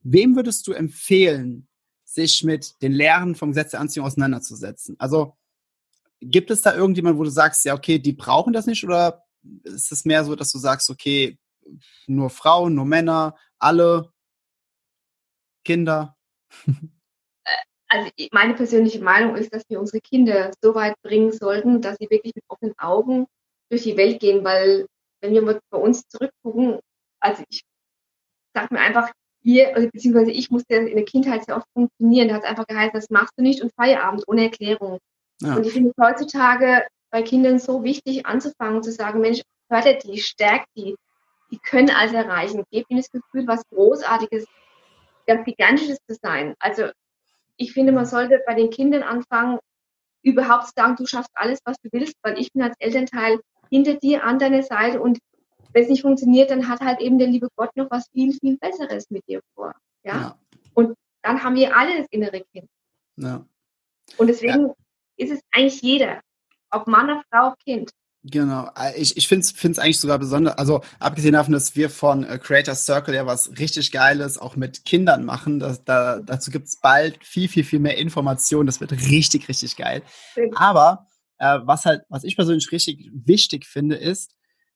Wem 0.00 0.36
würdest 0.36 0.66
du 0.66 0.72
empfehlen, 0.72 1.68
sich 2.04 2.42
mit 2.44 2.80
den 2.82 2.92
Lehren 2.92 3.34
vom 3.34 3.50
Gesetz 3.50 3.72
der 3.72 3.80
Anziehung 3.80 4.06
auseinanderzusetzen? 4.06 4.96
Also 4.98 5.36
gibt 6.20 6.50
es 6.50 6.62
da 6.62 6.74
irgendjemand, 6.74 7.18
wo 7.18 7.24
du 7.24 7.30
sagst, 7.30 7.64
ja, 7.64 7.74
okay, 7.74 7.98
die 7.98 8.12
brauchen 8.12 8.52
das 8.52 8.66
nicht? 8.66 8.84
Oder 8.84 9.24
ist 9.64 9.92
es 9.92 10.04
mehr 10.04 10.24
so, 10.24 10.34
dass 10.34 10.52
du 10.52 10.58
sagst, 10.58 10.90
okay, 10.90 11.38
nur 12.06 12.30
Frauen, 12.30 12.74
nur 12.74 12.84
Männer, 12.84 13.36
alle 13.58 14.12
Kinder? 15.64 16.16
also 17.88 18.10
meine 18.32 18.54
persönliche 18.54 19.00
Meinung 19.00 19.36
ist, 19.36 19.52
dass 19.52 19.64
wir 19.68 19.80
unsere 19.80 20.00
Kinder 20.00 20.50
so 20.62 20.74
weit 20.74 21.00
bringen 21.02 21.32
sollten, 21.32 21.80
dass 21.80 21.96
sie 21.98 22.10
wirklich 22.10 22.34
mit 22.34 22.44
offenen 22.48 22.78
Augen 22.78 23.26
durch 23.70 23.82
die 23.82 23.96
Welt 23.96 24.20
gehen, 24.20 24.44
weil 24.44 24.86
wenn 25.20 25.34
wir 25.34 25.60
bei 25.70 25.78
uns 25.78 26.06
zurückgucken, 26.08 26.80
also 27.20 27.42
ich 27.48 27.62
sag 28.54 28.70
mir 28.70 28.80
einfach, 28.80 29.10
wir, 29.42 29.74
also 29.74 29.88
beziehungsweise 29.90 30.30
ich 30.30 30.50
musste 30.50 30.74
in 30.74 30.96
der 30.96 31.04
Kindheit 31.04 31.44
sehr 31.44 31.56
oft 31.56 31.66
funktionieren, 31.72 32.28
da 32.28 32.34
hat 32.34 32.44
es 32.44 32.48
einfach 32.48 32.66
geheißen, 32.66 32.92
das 32.94 33.10
machst 33.10 33.34
du 33.36 33.42
nicht 33.42 33.62
und 33.62 33.72
Feierabend 33.74 34.24
ohne 34.26 34.44
Erklärung. 34.44 34.98
Ja. 35.40 35.56
Und 35.56 35.66
ich 35.66 35.72
finde 35.72 35.92
es 35.96 36.04
heutzutage 36.04 36.86
bei 37.10 37.22
Kindern 37.22 37.58
so 37.58 37.82
wichtig 37.84 38.26
anzufangen, 38.26 38.82
zu 38.82 38.92
sagen, 38.92 39.20
Mensch, 39.20 39.42
fördert 39.68 40.04
die, 40.04 40.18
stärkt 40.18 40.66
die, 40.76 40.96
die 41.50 41.58
können 41.58 41.90
alles 41.90 42.12
erreichen, 42.12 42.64
gebt 42.70 42.90
ihnen 42.90 43.00
das 43.00 43.10
Gefühl, 43.10 43.46
was 43.46 43.62
Großartiges, 43.70 44.46
ganz 45.26 45.44
Gigantisches 45.44 45.98
zu 46.06 46.16
sein. 46.20 46.54
Also 46.58 46.88
ich 47.56 47.72
finde, 47.72 47.92
man 47.92 48.06
sollte 48.06 48.42
bei 48.46 48.54
den 48.54 48.70
Kindern 48.70 49.02
anfangen, 49.02 49.58
überhaupt 50.22 50.66
zu 50.66 50.72
sagen, 50.76 50.96
du 50.96 51.06
schaffst 51.06 51.30
alles, 51.34 51.60
was 51.64 51.76
du 51.80 51.88
willst, 51.92 52.14
weil 52.22 52.38
ich 52.38 52.52
bin 52.52 52.62
als 52.62 52.74
Elternteil 52.78 53.40
hinter 53.70 53.94
dir 53.94 54.24
an 54.24 54.38
deiner 54.38 54.62
Seite 54.62 55.00
und 55.00 55.18
wenn 55.72 55.82
es 55.82 55.88
nicht 55.88 56.02
funktioniert, 56.02 56.50
dann 56.50 56.68
hat 56.68 56.80
halt 56.80 57.00
eben 57.00 57.18
der 57.18 57.28
liebe 57.28 57.48
Gott 57.56 57.76
noch 57.76 57.90
was 57.90 58.08
viel, 58.12 58.32
viel 58.32 58.56
Besseres 58.58 59.10
mit 59.10 59.26
dir 59.28 59.40
vor. 59.54 59.74
Ja. 60.04 60.14
ja. 60.14 60.38
Und 60.74 60.96
dann 61.22 61.42
haben 61.42 61.56
wir 61.56 61.76
alle 61.76 61.98
das 61.98 62.06
innere 62.10 62.42
Kind. 62.52 62.68
Ja. 63.16 63.44
Und 64.16 64.26
deswegen 64.28 64.68
ja. 64.68 64.74
ist 65.16 65.32
es 65.32 65.40
eigentlich 65.50 65.82
jeder, 65.82 66.20
ob 66.70 66.86
Mann, 66.86 67.10
oder 67.10 67.22
Frau, 67.30 67.54
Kind. 67.64 67.90
Genau, 68.24 68.68
äh, 68.76 69.00
ich, 69.00 69.16
ich 69.16 69.28
finde 69.28 69.46
es 69.46 69.78
eigentlich 69.78 70.00
sogar 70.00 70.18
besonders, 70.18 70.58
also 70.58 70.82
abgesehen 70.98 71.34
davon, 71.34 71.52
dass 71.52 71.76
wir 71.76 71.88
von 71.88 72.24
äh, 72.24 72.38
Creator 72.38 72.74
Circle 72.74 73.14
ja 73.14 73.26
was 73.26 73.58
richtig 73.58 73.92
Geiles 73.92 74.38
auch 74.38 74.56
mit 74.56 74.84
Kindern 74.84 75.24
machen, 75.24 75.60
das, 75.60 75.84
da, 75.84 76.18
dazu 76.18 76.50
gibt 76.50 76.66
es 76.66 76.80
bald 76.80 77.24
viel, 77.24 77.48
viel, 77.48 77.64
viel 77.64 77.78
mehr 77.78 77.96
Informationen, 77.96 78.66
das 78.66 78.80
wird 78.80 78.92
richtig, 78.92 79.48
richtig 79.48 79.76
geil. 79.76 80.02
Aber 80.56 81.06
äh, 81.38 81.60
was 81.62 81.84
halt, 81.84 82.02
was 82.08 82.24
ich 82.24 82.34
persönlich 82.34 82.72
richtig 82.72 83.08
wichtig 83.12 83.66
finde, 83.66 83.94
ist, 83.94 84.34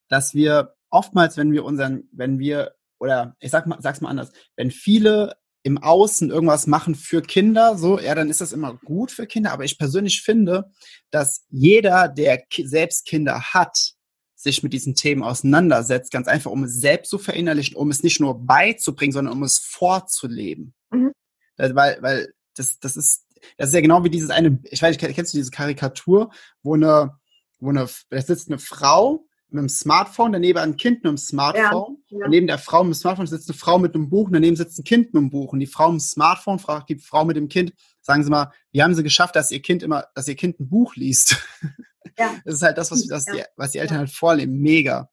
dass 0.08 0.34
wir 0.34 0.74
oftmals, 0.92 1.36
wenn 1.36 1.52
wir 1.52 1.64
unseren, 1.64 2.08
wenn 2.12 2.38
wir, 2.38 2.74
oder 3.00 3.34
ich 3.40 3.50
sag 3.50 3.66
mal, 3.66 3.80
sag's 3.80 4.00
mal 4.00 4.10
anders, 4.10 4.30
wenn 4.56 4.70
viele 4.70 5.36
im 5.64 5.78
Außen 5.78 6.30
irgendwas 6.30 6.66
machen 6.66 6.94
für 6.94 7.22
Kinder, 7.22 7.78
so, 7.78 7.98
ja, 7.98 8.14
dann 8.14 8.30
ist 8.30 8.40
das 8.40 8.52
immer 8.52 8.74
gut 8.84 9.10
für 9.12 9.26
Kinder. 9.26 9.52
Aber 9.52 9.64
ich 9.64 9.78
persönlich 9.78 10.22
finde, 10.22 10.70
dass 11.10 11.46
jeder, 11.50 12.08
der 12.08 12.42
selbst 12.64 13.06
Kinder 13.06 13.40
hat, 13.40 13.94
sich 14.34 14.64
mit 14.64 14.72
diesen 14.72 14.96
Themen 14.96 15.22
auseinandersetzt, 15.22 16.10
ganz 16.10 16.26
einfach, 16.26 16.50
um 16.50 16.64
es 16.64 16.80
selbst 16.80 17.10
zu 17.10 17.18
verinnerlichen, 17.18 17.76
um 17.76 17.90
es 17.90 18.02
nicht 18.02 18.18
nur 18.18 18.44
beizubringen, 18.44 19.12
sondern 19.12 19.34
um 19.34 19.44
es 19.44 19.58
vorzuleben. 19.58 20.74
Mhm. 20.90 21.12
Weil, 21.56 22.02
weil 22.02 22.34
das, 22.56 22.80
das 22.80 22.96
ist, 22.96 23.24
das 23.56 23.68
ist 23.68 23.74
ja 23.74 23.80
genau 23.80 24.02
wie 24.02 24.10
dieses 24.10 24.30
eine, 24.30 24.58
ich 24.64 24.82
weiß 24.82 24.96
nicht, 24.96 25.14
kennst 25.14 25.32
du 25.32 25.38
diese 25.38 25.52
Karikatur, 25.52 26.32
wo 26.64 26.74
eine, 26.74 27.16
wo 27.60 27.68
eine, 27.68 27.88
da 28.10 28.20
sitzt 28.20 28.48
eine 28.48 28.58
Frau 28.58 29.26
mit 29.52 29.60
einem 29.60 29.68
Smartphone, 29.68 30.32
daneben 30.32 30.58
ein 30.58 30.76
Kind 30.76 31.02
mit 31.02 31.08
einem 31.08 31.18
Smartphone. 31.18 31.98
Ja, 32.08 32.18
ja. 32.20 32.28
Neben 32.28 32.46
der 32.46 32.58
Frau 32.58 32.84
mit 32.84 32.94
dem 32.94 33.00
Smartphone 33.00 33.26
sitzt 33.26 33.48
eine 33.48 33.58
Frau 33.58 33.78
mit 33.78 33.94
einem 33.94 34.08
Buch 34.08 34.26
und 34.26 34.32
daneben 34.32 34.56
sitzt 34.56 34.78
ein 34.78 34.84
Kind 34.84 35.12
mit 35.12 35.20
einem 35.20 35.30
Buch. 35.30 35.52
Und 35.52 35.60
die 35.60 35.66
Frau 35.66 35.90
mit 35.90 36.00
dem 36.00 36.04
Smartphone 36.04 36.58
fragt 36.58 36.88
die 36.88 36.98
Frau 36.98 37.24
mit 37.24 37.36
dem 37.36 37.48
Kind, 37.48 37.72
sagen 38.00 38.22
Sie 38.22 38.30
mal, 38.30 38.52
wie 38.70 38.82
haben 38.82 38.94
Sie 38.94 39.02
geschafft, 39.02 39.36
dass 39.36 39.50
Ihr 39.50 39.62
Kind 39.62 39.82
immer, 39.82 40.06
dass 40.14 40.28
Ihr 40.28 40.36
Kind 40.36 40.60
ein 40.60 40.68
Buch 40.68 40.96
liest? 40.96 41.36
Ja. 42.18 42.34
Das 42.44 42.56
ist 42.56 42.62
halt 42.62 42.76
das, 42.76 42.90
was, 42.90 43.06
das 43.06 43.24
die, 43.24 43.42
was 43.56 43.70
die 43.70 43.78
Eltern 43.78 43.96
halt 43.96 44.10
vorleben. 44.10 44.58
Mega. 44.58 45.08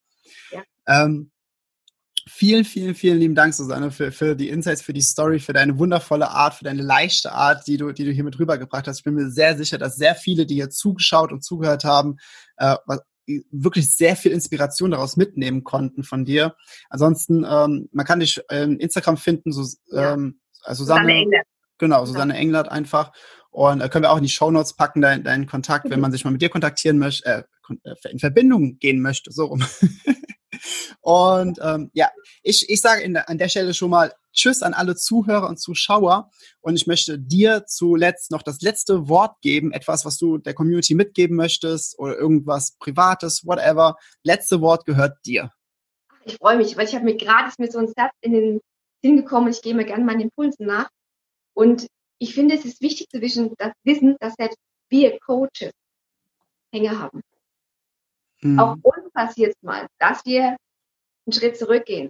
Ähm, 0.86 1.32
vielen, 2.28 2.66
vielen, 2.66 2.96
vielen 2.96 3.20
lieben 3.20 3.36
Dank, 3.36 3.54
Susanne, 3.54 3.92
für, 3.92 4.12
für 4.12 4.36
die 4.36 4.50
Insights, 4.50 4.82
für 4.82 4.94
die 4.94 5.02
Story, 5.02 5.40
für 5.40 5.54
deine 5.54 5.78
wundervolle 5.78 6.30
Art, 6.30 6.56
für 6.56 6.64
deine 6.64 6.82
leichte 6.82 7.32
Art, 7.32 7.68
die 7.68 7.78
du, 7.78 7.92
die 7.92 8.06
du 8.06 8.12
hier 8.12 8.24
mit 8.24 8.40
rübergebracht 8.40 8.88
hast. 8.88 9.00
Ich 9.00 9.04
bin 9.04 9.14
mir 9.14 9.30
sehr 9.30 9.58
sicher, 9.58 9.78
dass 9.78 9.96
sehr 9.96 10.16
viele, 10.16 10.46
die 10.46 10.56
hier 10.56 10.70
zugeschaut 10.70 11.32
und 11.32 11.44
zugehört 11.44 11.84
haben, 11.84 12.18
äh, 12.58 12.76
wirklich 13.52 13.96
sehr 13.96 14.16
viel 14.16 14.32
Inspiration 14.32 14.92
daraus 14.92 15.18
mitnehmen 15.18 15.64
konnten 15.64 16.04
von 16.04 16.26
dir. 16.26 16.56
Ansonsten, 16.90 17.46
ähm, 17.50 17.90
man 17.92 18.06
kann 18.06 18.20
dich 18.20 18.42
ähm, 18.50 18.78
Instagram 18.80 19.18
finden, 19.18 19.52
so, 19.52 19.62
ähm, 19.94 20.40
also 20.64 20.84
Susanne, 20.84 21.02
Susanne 21.02 21.14
Englert. 21.14 21.48
Genau, 21.78 22.06
Susanne 22.06 22.34
ja. 22.34 22.40
Englert 22.40 22.70
einfach. 22.70 23.12
Und 23.52 23.82
äh, 23.82 23.90
können 23.90 24.04
wir 24.04 24.12
auch 24.12 24.18
in 24.18 24.24
die 24.24 24.30
Show 24.30 24.52
Notes 24.52 24.76
packen, 24.76 25.02
deinen 25.02 25.24
dein 25.24 25.48
Kontakt, 25.48 25.86
mhm. 25.86 25.92
wenn 25.92 26.00
man 26.00 26.12
sich 26.12 26.24
mal 26.24 26.32
mit 26.32 26.42
dir 26.42 26.50
kontaktieren 26.50 26.98
möchte, 26.98 27.26
äh, 27.26 27.44
äh, 27.84 28.12
in 28.12 28.20
Verbindung 28.20 28.78
gehen 28.80 29.02
möchte, 29.02 29.32
so 29.32 29.46
rum. 29.46 29.64
und 31.02 31.60
ähm, 31.62 31.90
ja, 31.94 32.10
ich, 32.44 32.70
ich 32.70 32.82
sage 32.82 33.02
in, 33.02 33.18
an 33.18 33.38
der 33.38 33.50
Stelle 33.50 33.74
schon 33.74 33.90
mal 33.90 34.14
Tschüss 34.34 34.62
an 34.62 34.74
alle 34.74 34.96
Zuhörer 34.96 35.50
und 35.50 35.60
Zuschauer. 35.60 36.30
Und 36.62 36.76
ich 36.76 36.88
möchte 36.88 37.20
dir 37.20 37.66
zuletzt 37.66 38.32
noch 38.32 38.42
das 38.42 38.62
letzte 38.62 39.10
Wort 39.10 39.42
geben, 39.42 39.72
etwas, 39.72 40.06
was 40.06 40.18
du 40.18 40.38
der 40.38 40.54
Community 40.54 40.96
mitgeben 40.96 41.36
möchtest 41.36 41.98
oder 42.00 42.18
irgendwas 42.18 42.78
Privates, 42.80 43.46
whatever. 43.46 43.98
Letzte 44.24 44.62
Wort 44.62 44.86
gehört 44.86 45.18
dir. 45.26 45.52
Ich 46.26 46.38
freue 46.38 46.58
mich, 46.58 46.78
weil 46.78 46.88
ich 46.88 46.96
habe 46.96 47.06
mir 47.06 47.18
gerade 47.18 47.52
mit 47.58 47.72
so 47.72 47.80
ein 47.80 47.88
Satz 47.88 48.14
in 48.22 48.34
den 48.34 48.62
Sinn 49.02 49.18
gekommen. 49.18 49.50
Ich 49.50 49.62
gehe 49.62 49.74
mir 49.74 49.86
gerne 49.86 50.04
meinen 50.04 50.22
Impulsen 50.22 50.66
nach. 50.66 50.90
Und 51.54 51.88
ich 52.20 52.34
finde, 52.34 52.56
es 52.56 52.66
ist 52.66 52.82
wichtig 52.82 53.08
zu 53.10 53.22
wissen, 53.22 53.54
dass, 53.58 53.74
wissen, 53.84 54.16
dass 54.20 54.36
selbst 54.36 54.58
wir 54.90 55.18
Coaches 55.20 55.72
Hänge 56.72 57.00
haben. 57.00 57.22
Mhm. 58.42 58.60
Auch 58.60 58.76
uns 58.82 59.12
passiert 59.14 59.56
es 59.56 59.62
mal, 59.62 59.88
dass 60.00 60.26
wir 60.26 60.58
einen 61.26 61.34
Schritt 61.34 61.58
zurückgehen. 61.58 62.10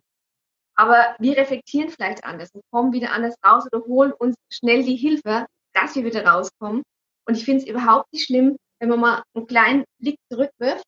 Aber 0.75 1.15
wir 1.19 1.35
reflektieren 1.35 1.89
vielleicht 1.89 2.23
anders 2.23 2.51
und 2.53 2.63
kommen 2.71 2.93
wieder 2.93 3.11
anders 3.11 3.35
raus 3.45 3.65
oder 3.71 3.83
holen 3.85 4.13
uns 4.13 4.35
schnell 4.49 4.83
die 4.83 4.95
Hilfe, 4.95 5.45
dass 5.73 5.95
wir 5.95 6.05
wieder 6.05 6.25
rauskommen. 6.25 6.83
Und 7.25 7.35
ich 7.35 7.45
finde 7.45 7.63
es 7.63 7.69
überhaupt 7.69 8.11
nicht 8.13 8.25
schlimm, 8.25 8.57
wenn 8.79 8.89
man 8.89 8.99
mal 8.99 9.23
einen 9.33 9.47
kleinen 9.47 9.83
Blick 9.99 10.17
zurückwirft, 10.31 10.85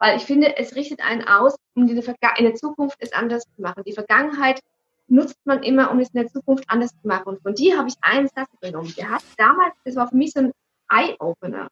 weil 0.00 0.16
ich 0.16 0.24
finde, 0.24 0.56
es 0.56 0.74
richtet 0.74 1.00
einen 1.00 1.22
aus, 1.22 1.56
um 1.74 1.88
in 1.88 1.94
der 1.94 2.54
Zukunft 2.54 2.96
es 3.00 3.12
anders 3.12 3.44
zu 3.44 3.62
machen. 3.62 3.84
Die 3.86 3.92
Vergangenheit 3.92 4.60
nutzt 5.06 5.38
man 5.44 5.62
immer, 5.62 5.90
um 5.90 6.00
es 6.00 6.10
in 6.10 6.20
der 6.20 6.32
Zukunft 6.32 6.64
anders 6.68 6.90
zu 6.90 7.06
machen. 7.06 7.28
Und 7.28 7.42
von 7.42 7.54
dir 7.54 7.78
habe 7.78 7.88
ich 7.88 7.94
einen 8.00 8.28
Satz 8.28 8.50
genommen. 8.60 8.92
Der 8.96 9.10
hat 9.10 9.22
damals, 9.36 9.74
das 9.84 9.96
war 9.96 10.08
für 10.08 10.16
mich 10.16 10.32
so 10.32 10.40
ein 10.40 10.52
Eye-Opener. 10.90 11.68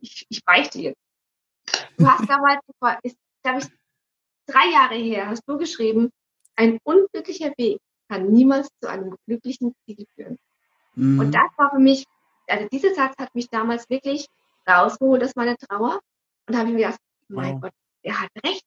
Ich, 0.00 0.26
ich 0.28 0.44
beichte 0.44 0.80
jetzt. 0.80 1.05
Du 1.98 2.06
hast 2.06 2.28
damals, 2.28 2.60
ist, 3.02 3.16
glaube 3.42 3.60
ich, 3.60 3.66
drei 4.46 4.70
Jahre 4.70 4.94
her, 4.94 5.28
hast 5.28 5.42
du 5.46 5.56
geschrieben, 5.58 6.10
ein 6.56 6.78
unglücklicher 6.84 7.52
Weg 7.56 7.78
kann 8.08 8.30
niemals 8.30 8.68
zu 8.80 8.88
einem 8.88 9.16
glücklichen 9.26 9.74
Ziel 9.84 10.06
führen. 10.14 10.38
Mhm. 10.94 11.18
Und 11.18 11.32
das 11.32 11.50
war 11.56 11.70
für 11.70 11.78
mich, 11.78 12.04
also 12.46 12.68
dieser 12.68 12.94
Satz 12.94 13.14
hat 13.18 13.34
mich 13.34 13.48
damals 13.48 13.88
wirklich 13.90 14.26
rausgeholt 14.68 15.22
aus 15.22 15.34
meiner 15.36 15.56
Trauer. 15.56 16.00
Und 16.46 16.54
da 16.54 16.58
habe 16.58 16.68
ich 16.68 16.74
mir 16.74 16.82
gedacht, 16.82 17.00
mein 17.28 17.54
wow. 17.54 17.62
Gott, 17.62 17.72
er 18.02 18.20
hat 18.20 18.30
recht. 18.44 18.64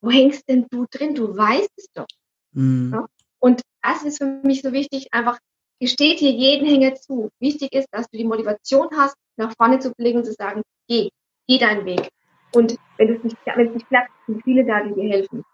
Wo 0.00 0.10
hängst 0.10 0.48
denn 0.48 0.66
du 0.70 0.86
drin? 0.90 1.14
Du 1.14 1.36
weißt 1.36 1.72
es 1.76 1.86
doch. 1.92 2.06
Mhm. 2.52 2.92
Ja? 2.92 3.06
Und 3.40 3.62
das 3.82 4.04
ist 4.04 4.18
für 4.18 4.26
mich 4.44 4.62
so 4.62 4.72
wichtig, 4.72 5.08
einfach 5.12 5.38
gesteht 5.80 6.18
hier 6.18 6.32
jeden 6.32 6.66
Hänger 6.66 6.94
zu. 6.96 7.30
Wichtig 7.40 7.72
ist, 7.72 7.88
dass 7.90 8.08
du 8.10 8.18
die 8.18 8.24
Motivation 8.24 8.88
hast, 8.96 9.16
nach 9.36 9.54
vorne 9.56 9.78
zu 9.78 9.92
blicken 9.92 10.18
und 10.18 10.24
zu 10.24 10.32
sagen, 10.32 10.62
geh, 10.88 11.10
geh 11.46 11.58
deinen 11.58 11.84
Weg. 11.84 12.10
Und 12.52 12.76
wenn 12.96 13.14
es 13.14 13.22
nicht, 13.22 13.36
wenn 13.44 13.68
es 13.68 13.74
nicht 13.74 13.88
klappt, 13.88 14.10
sind 14.26 14.42
viele 14.44 14.64
da, 14.64 14.82
die 14.82 14.94
dir 14.94 15.10
helfen. 15.10 15.44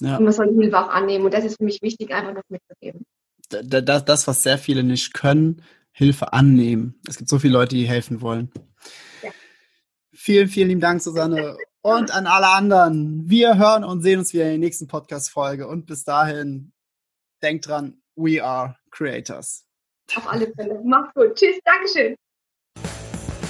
Ja. 0.00 0.16
Und 0.16 0.24
man 0.24 0.32
soll 0.32 0.52
die 0.52 0.60
Hilfe 0.60 0.78
auch 0.78 0.88
annehmen. 0.88 1.24
Und 1.24 1.34
das 1.34 1.44
ist 1.44 1.58
für 1.58 1.64
mich 1.64 1.80
wichtig, 1.82 2.12
einfach 2.12 2.34
noch 2.34 2.42
mitzugeben. 2.48 3.06
Das, 3.48 4.04
das, 4.04 4.26
was 4.26 4.42
sehr 4.42 4.58
viele 4.58 4.82
nicht 4.82 5.14
können, 5.14 5.62
Hilfe 5.92 6.32
annehmen. 6.32 7.00
Es 7.08 7.18
gibt 7.18 7.30
so 7.30 7.38
viele 7.38 7.52
Leute, 7.52 7.76
die 7.76 7.86
helfen 7.86 8.20
wollen. 8.20 8.50
Ja. 9.22 9.30
Vielen, 10.12 10.48
vielen 10.48 10.68
lieben 10.68 10.80
Dank, 10.80 11.00
Susanne. 11.00 11.56
Und 11.82 12.10
an 12.12 12.26
alle 12.26 12.48
anderen. 12.48 13.28
Wir 13.28 13.58
hören 13.58 13.84
und 13.84 14.00
sehen 14.00 14.18
uns 14.18 14.32
wieder 14.32 14.44
in 14.44 14.52
der 14.52 14.58
nächsten 14.58 14.88
Podcast-Folge. 14.88 15.68
Und 15.68 15.84
bis 15.84 16.02
dahin, 16.02 16.72
denkt 17.42 17.68
dran, 17.68 18.00
we 18.16 18.42
are 18.42 18.74
creators. 18.90 19.66
Auf 20.16 20.26
alle 20.32 20.50
Fälle. 20.54 20.80
Macht's 20.82 21.12
gut. 21.12 21.34
Tschüss. 21.34 21.60
Dankeschön. 21.62 22.16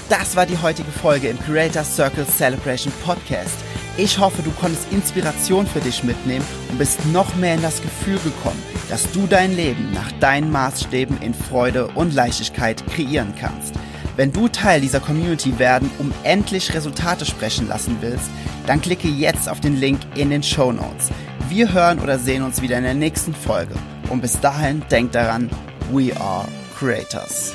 Das 0.09 0.37
war 0.37 0.45
die 0.45 0.59
heutige 0.59 0.91
Folge 0.91 1.29
im 1.29 1.39
Creator 1.41 1.83
Circle 1.83 2.27
Celebration 2.27 2.93
Podcast. 3.05 3.57
Ich 3.97 4.19
hoffe, 4.19 4.43
du 4.43 4.51
konntest 4.51 4.93
Inspiration 4.93 5.67
für 5.67 5.81
dich 5.81 6.05
mitnehmen 6.05 6.45
und 6.71 6.79
bist 6.79 7.05
noch 7.07 7.35
mehr 7.37 7.55
in 7.55 7.63
das 7.63 7.81
Gefühl 7.81 8.19
gekommen, 8.19 8.63
dass 8.91 9.11
du 9.13 9.27
dein 9.27 9.57
Leben 9.57 9.93
nach 9.93 10.13
deinen 10.21 10.51
Maßstäben 10.51 11.23
in 11.23 11.33
Freude 11.33 11.87
und 11.95 12.13
Leichtigkeit 12.13 12.87
kreieren 12.89 13.33
kannst. 13.41 13.75
Wenn 14.17 14.31
du 14.31 14.49
Teil 14.49 14.83
dieser 14.83 15.01
Community 15.01 15.59
werden, 15.59 15.91
um 15.99 16.13
endlich 16.23 16.75
Resultate 16.75 17.25
sprechen 17.25 17.67
lassen 17.69 17.97
willst, 18.01 18.29
dann 18.67 18.83
klicke 18.83 19.09
jetzt 19.09 19.49
auf 19.49 19.61
den 19.61 19.81
Link 19.81 20.01
in 20.17 20.29
den 20.29 20.43
Show 20.43 20.71
Notes. 20.71 21.11
Wir 21.49 21.73
hören 21.73 21.99
oder 21.99 22.19
sehen 22.19 22.43
uns 22.43 22.61
wieder 22.61 22.77
in 22.77 22.85
der 22.85 22.95
nächsten 22.95 23.35
Folge. 23.35 23.75
Und 24.11 24.21
bis 24.21 24.39
dahin 24.39 24.83
denk 24.91 25.13
daran, 25.13 25.49
we 25.93 26.15
are 26.21 26.47
creators. 26.79 27.55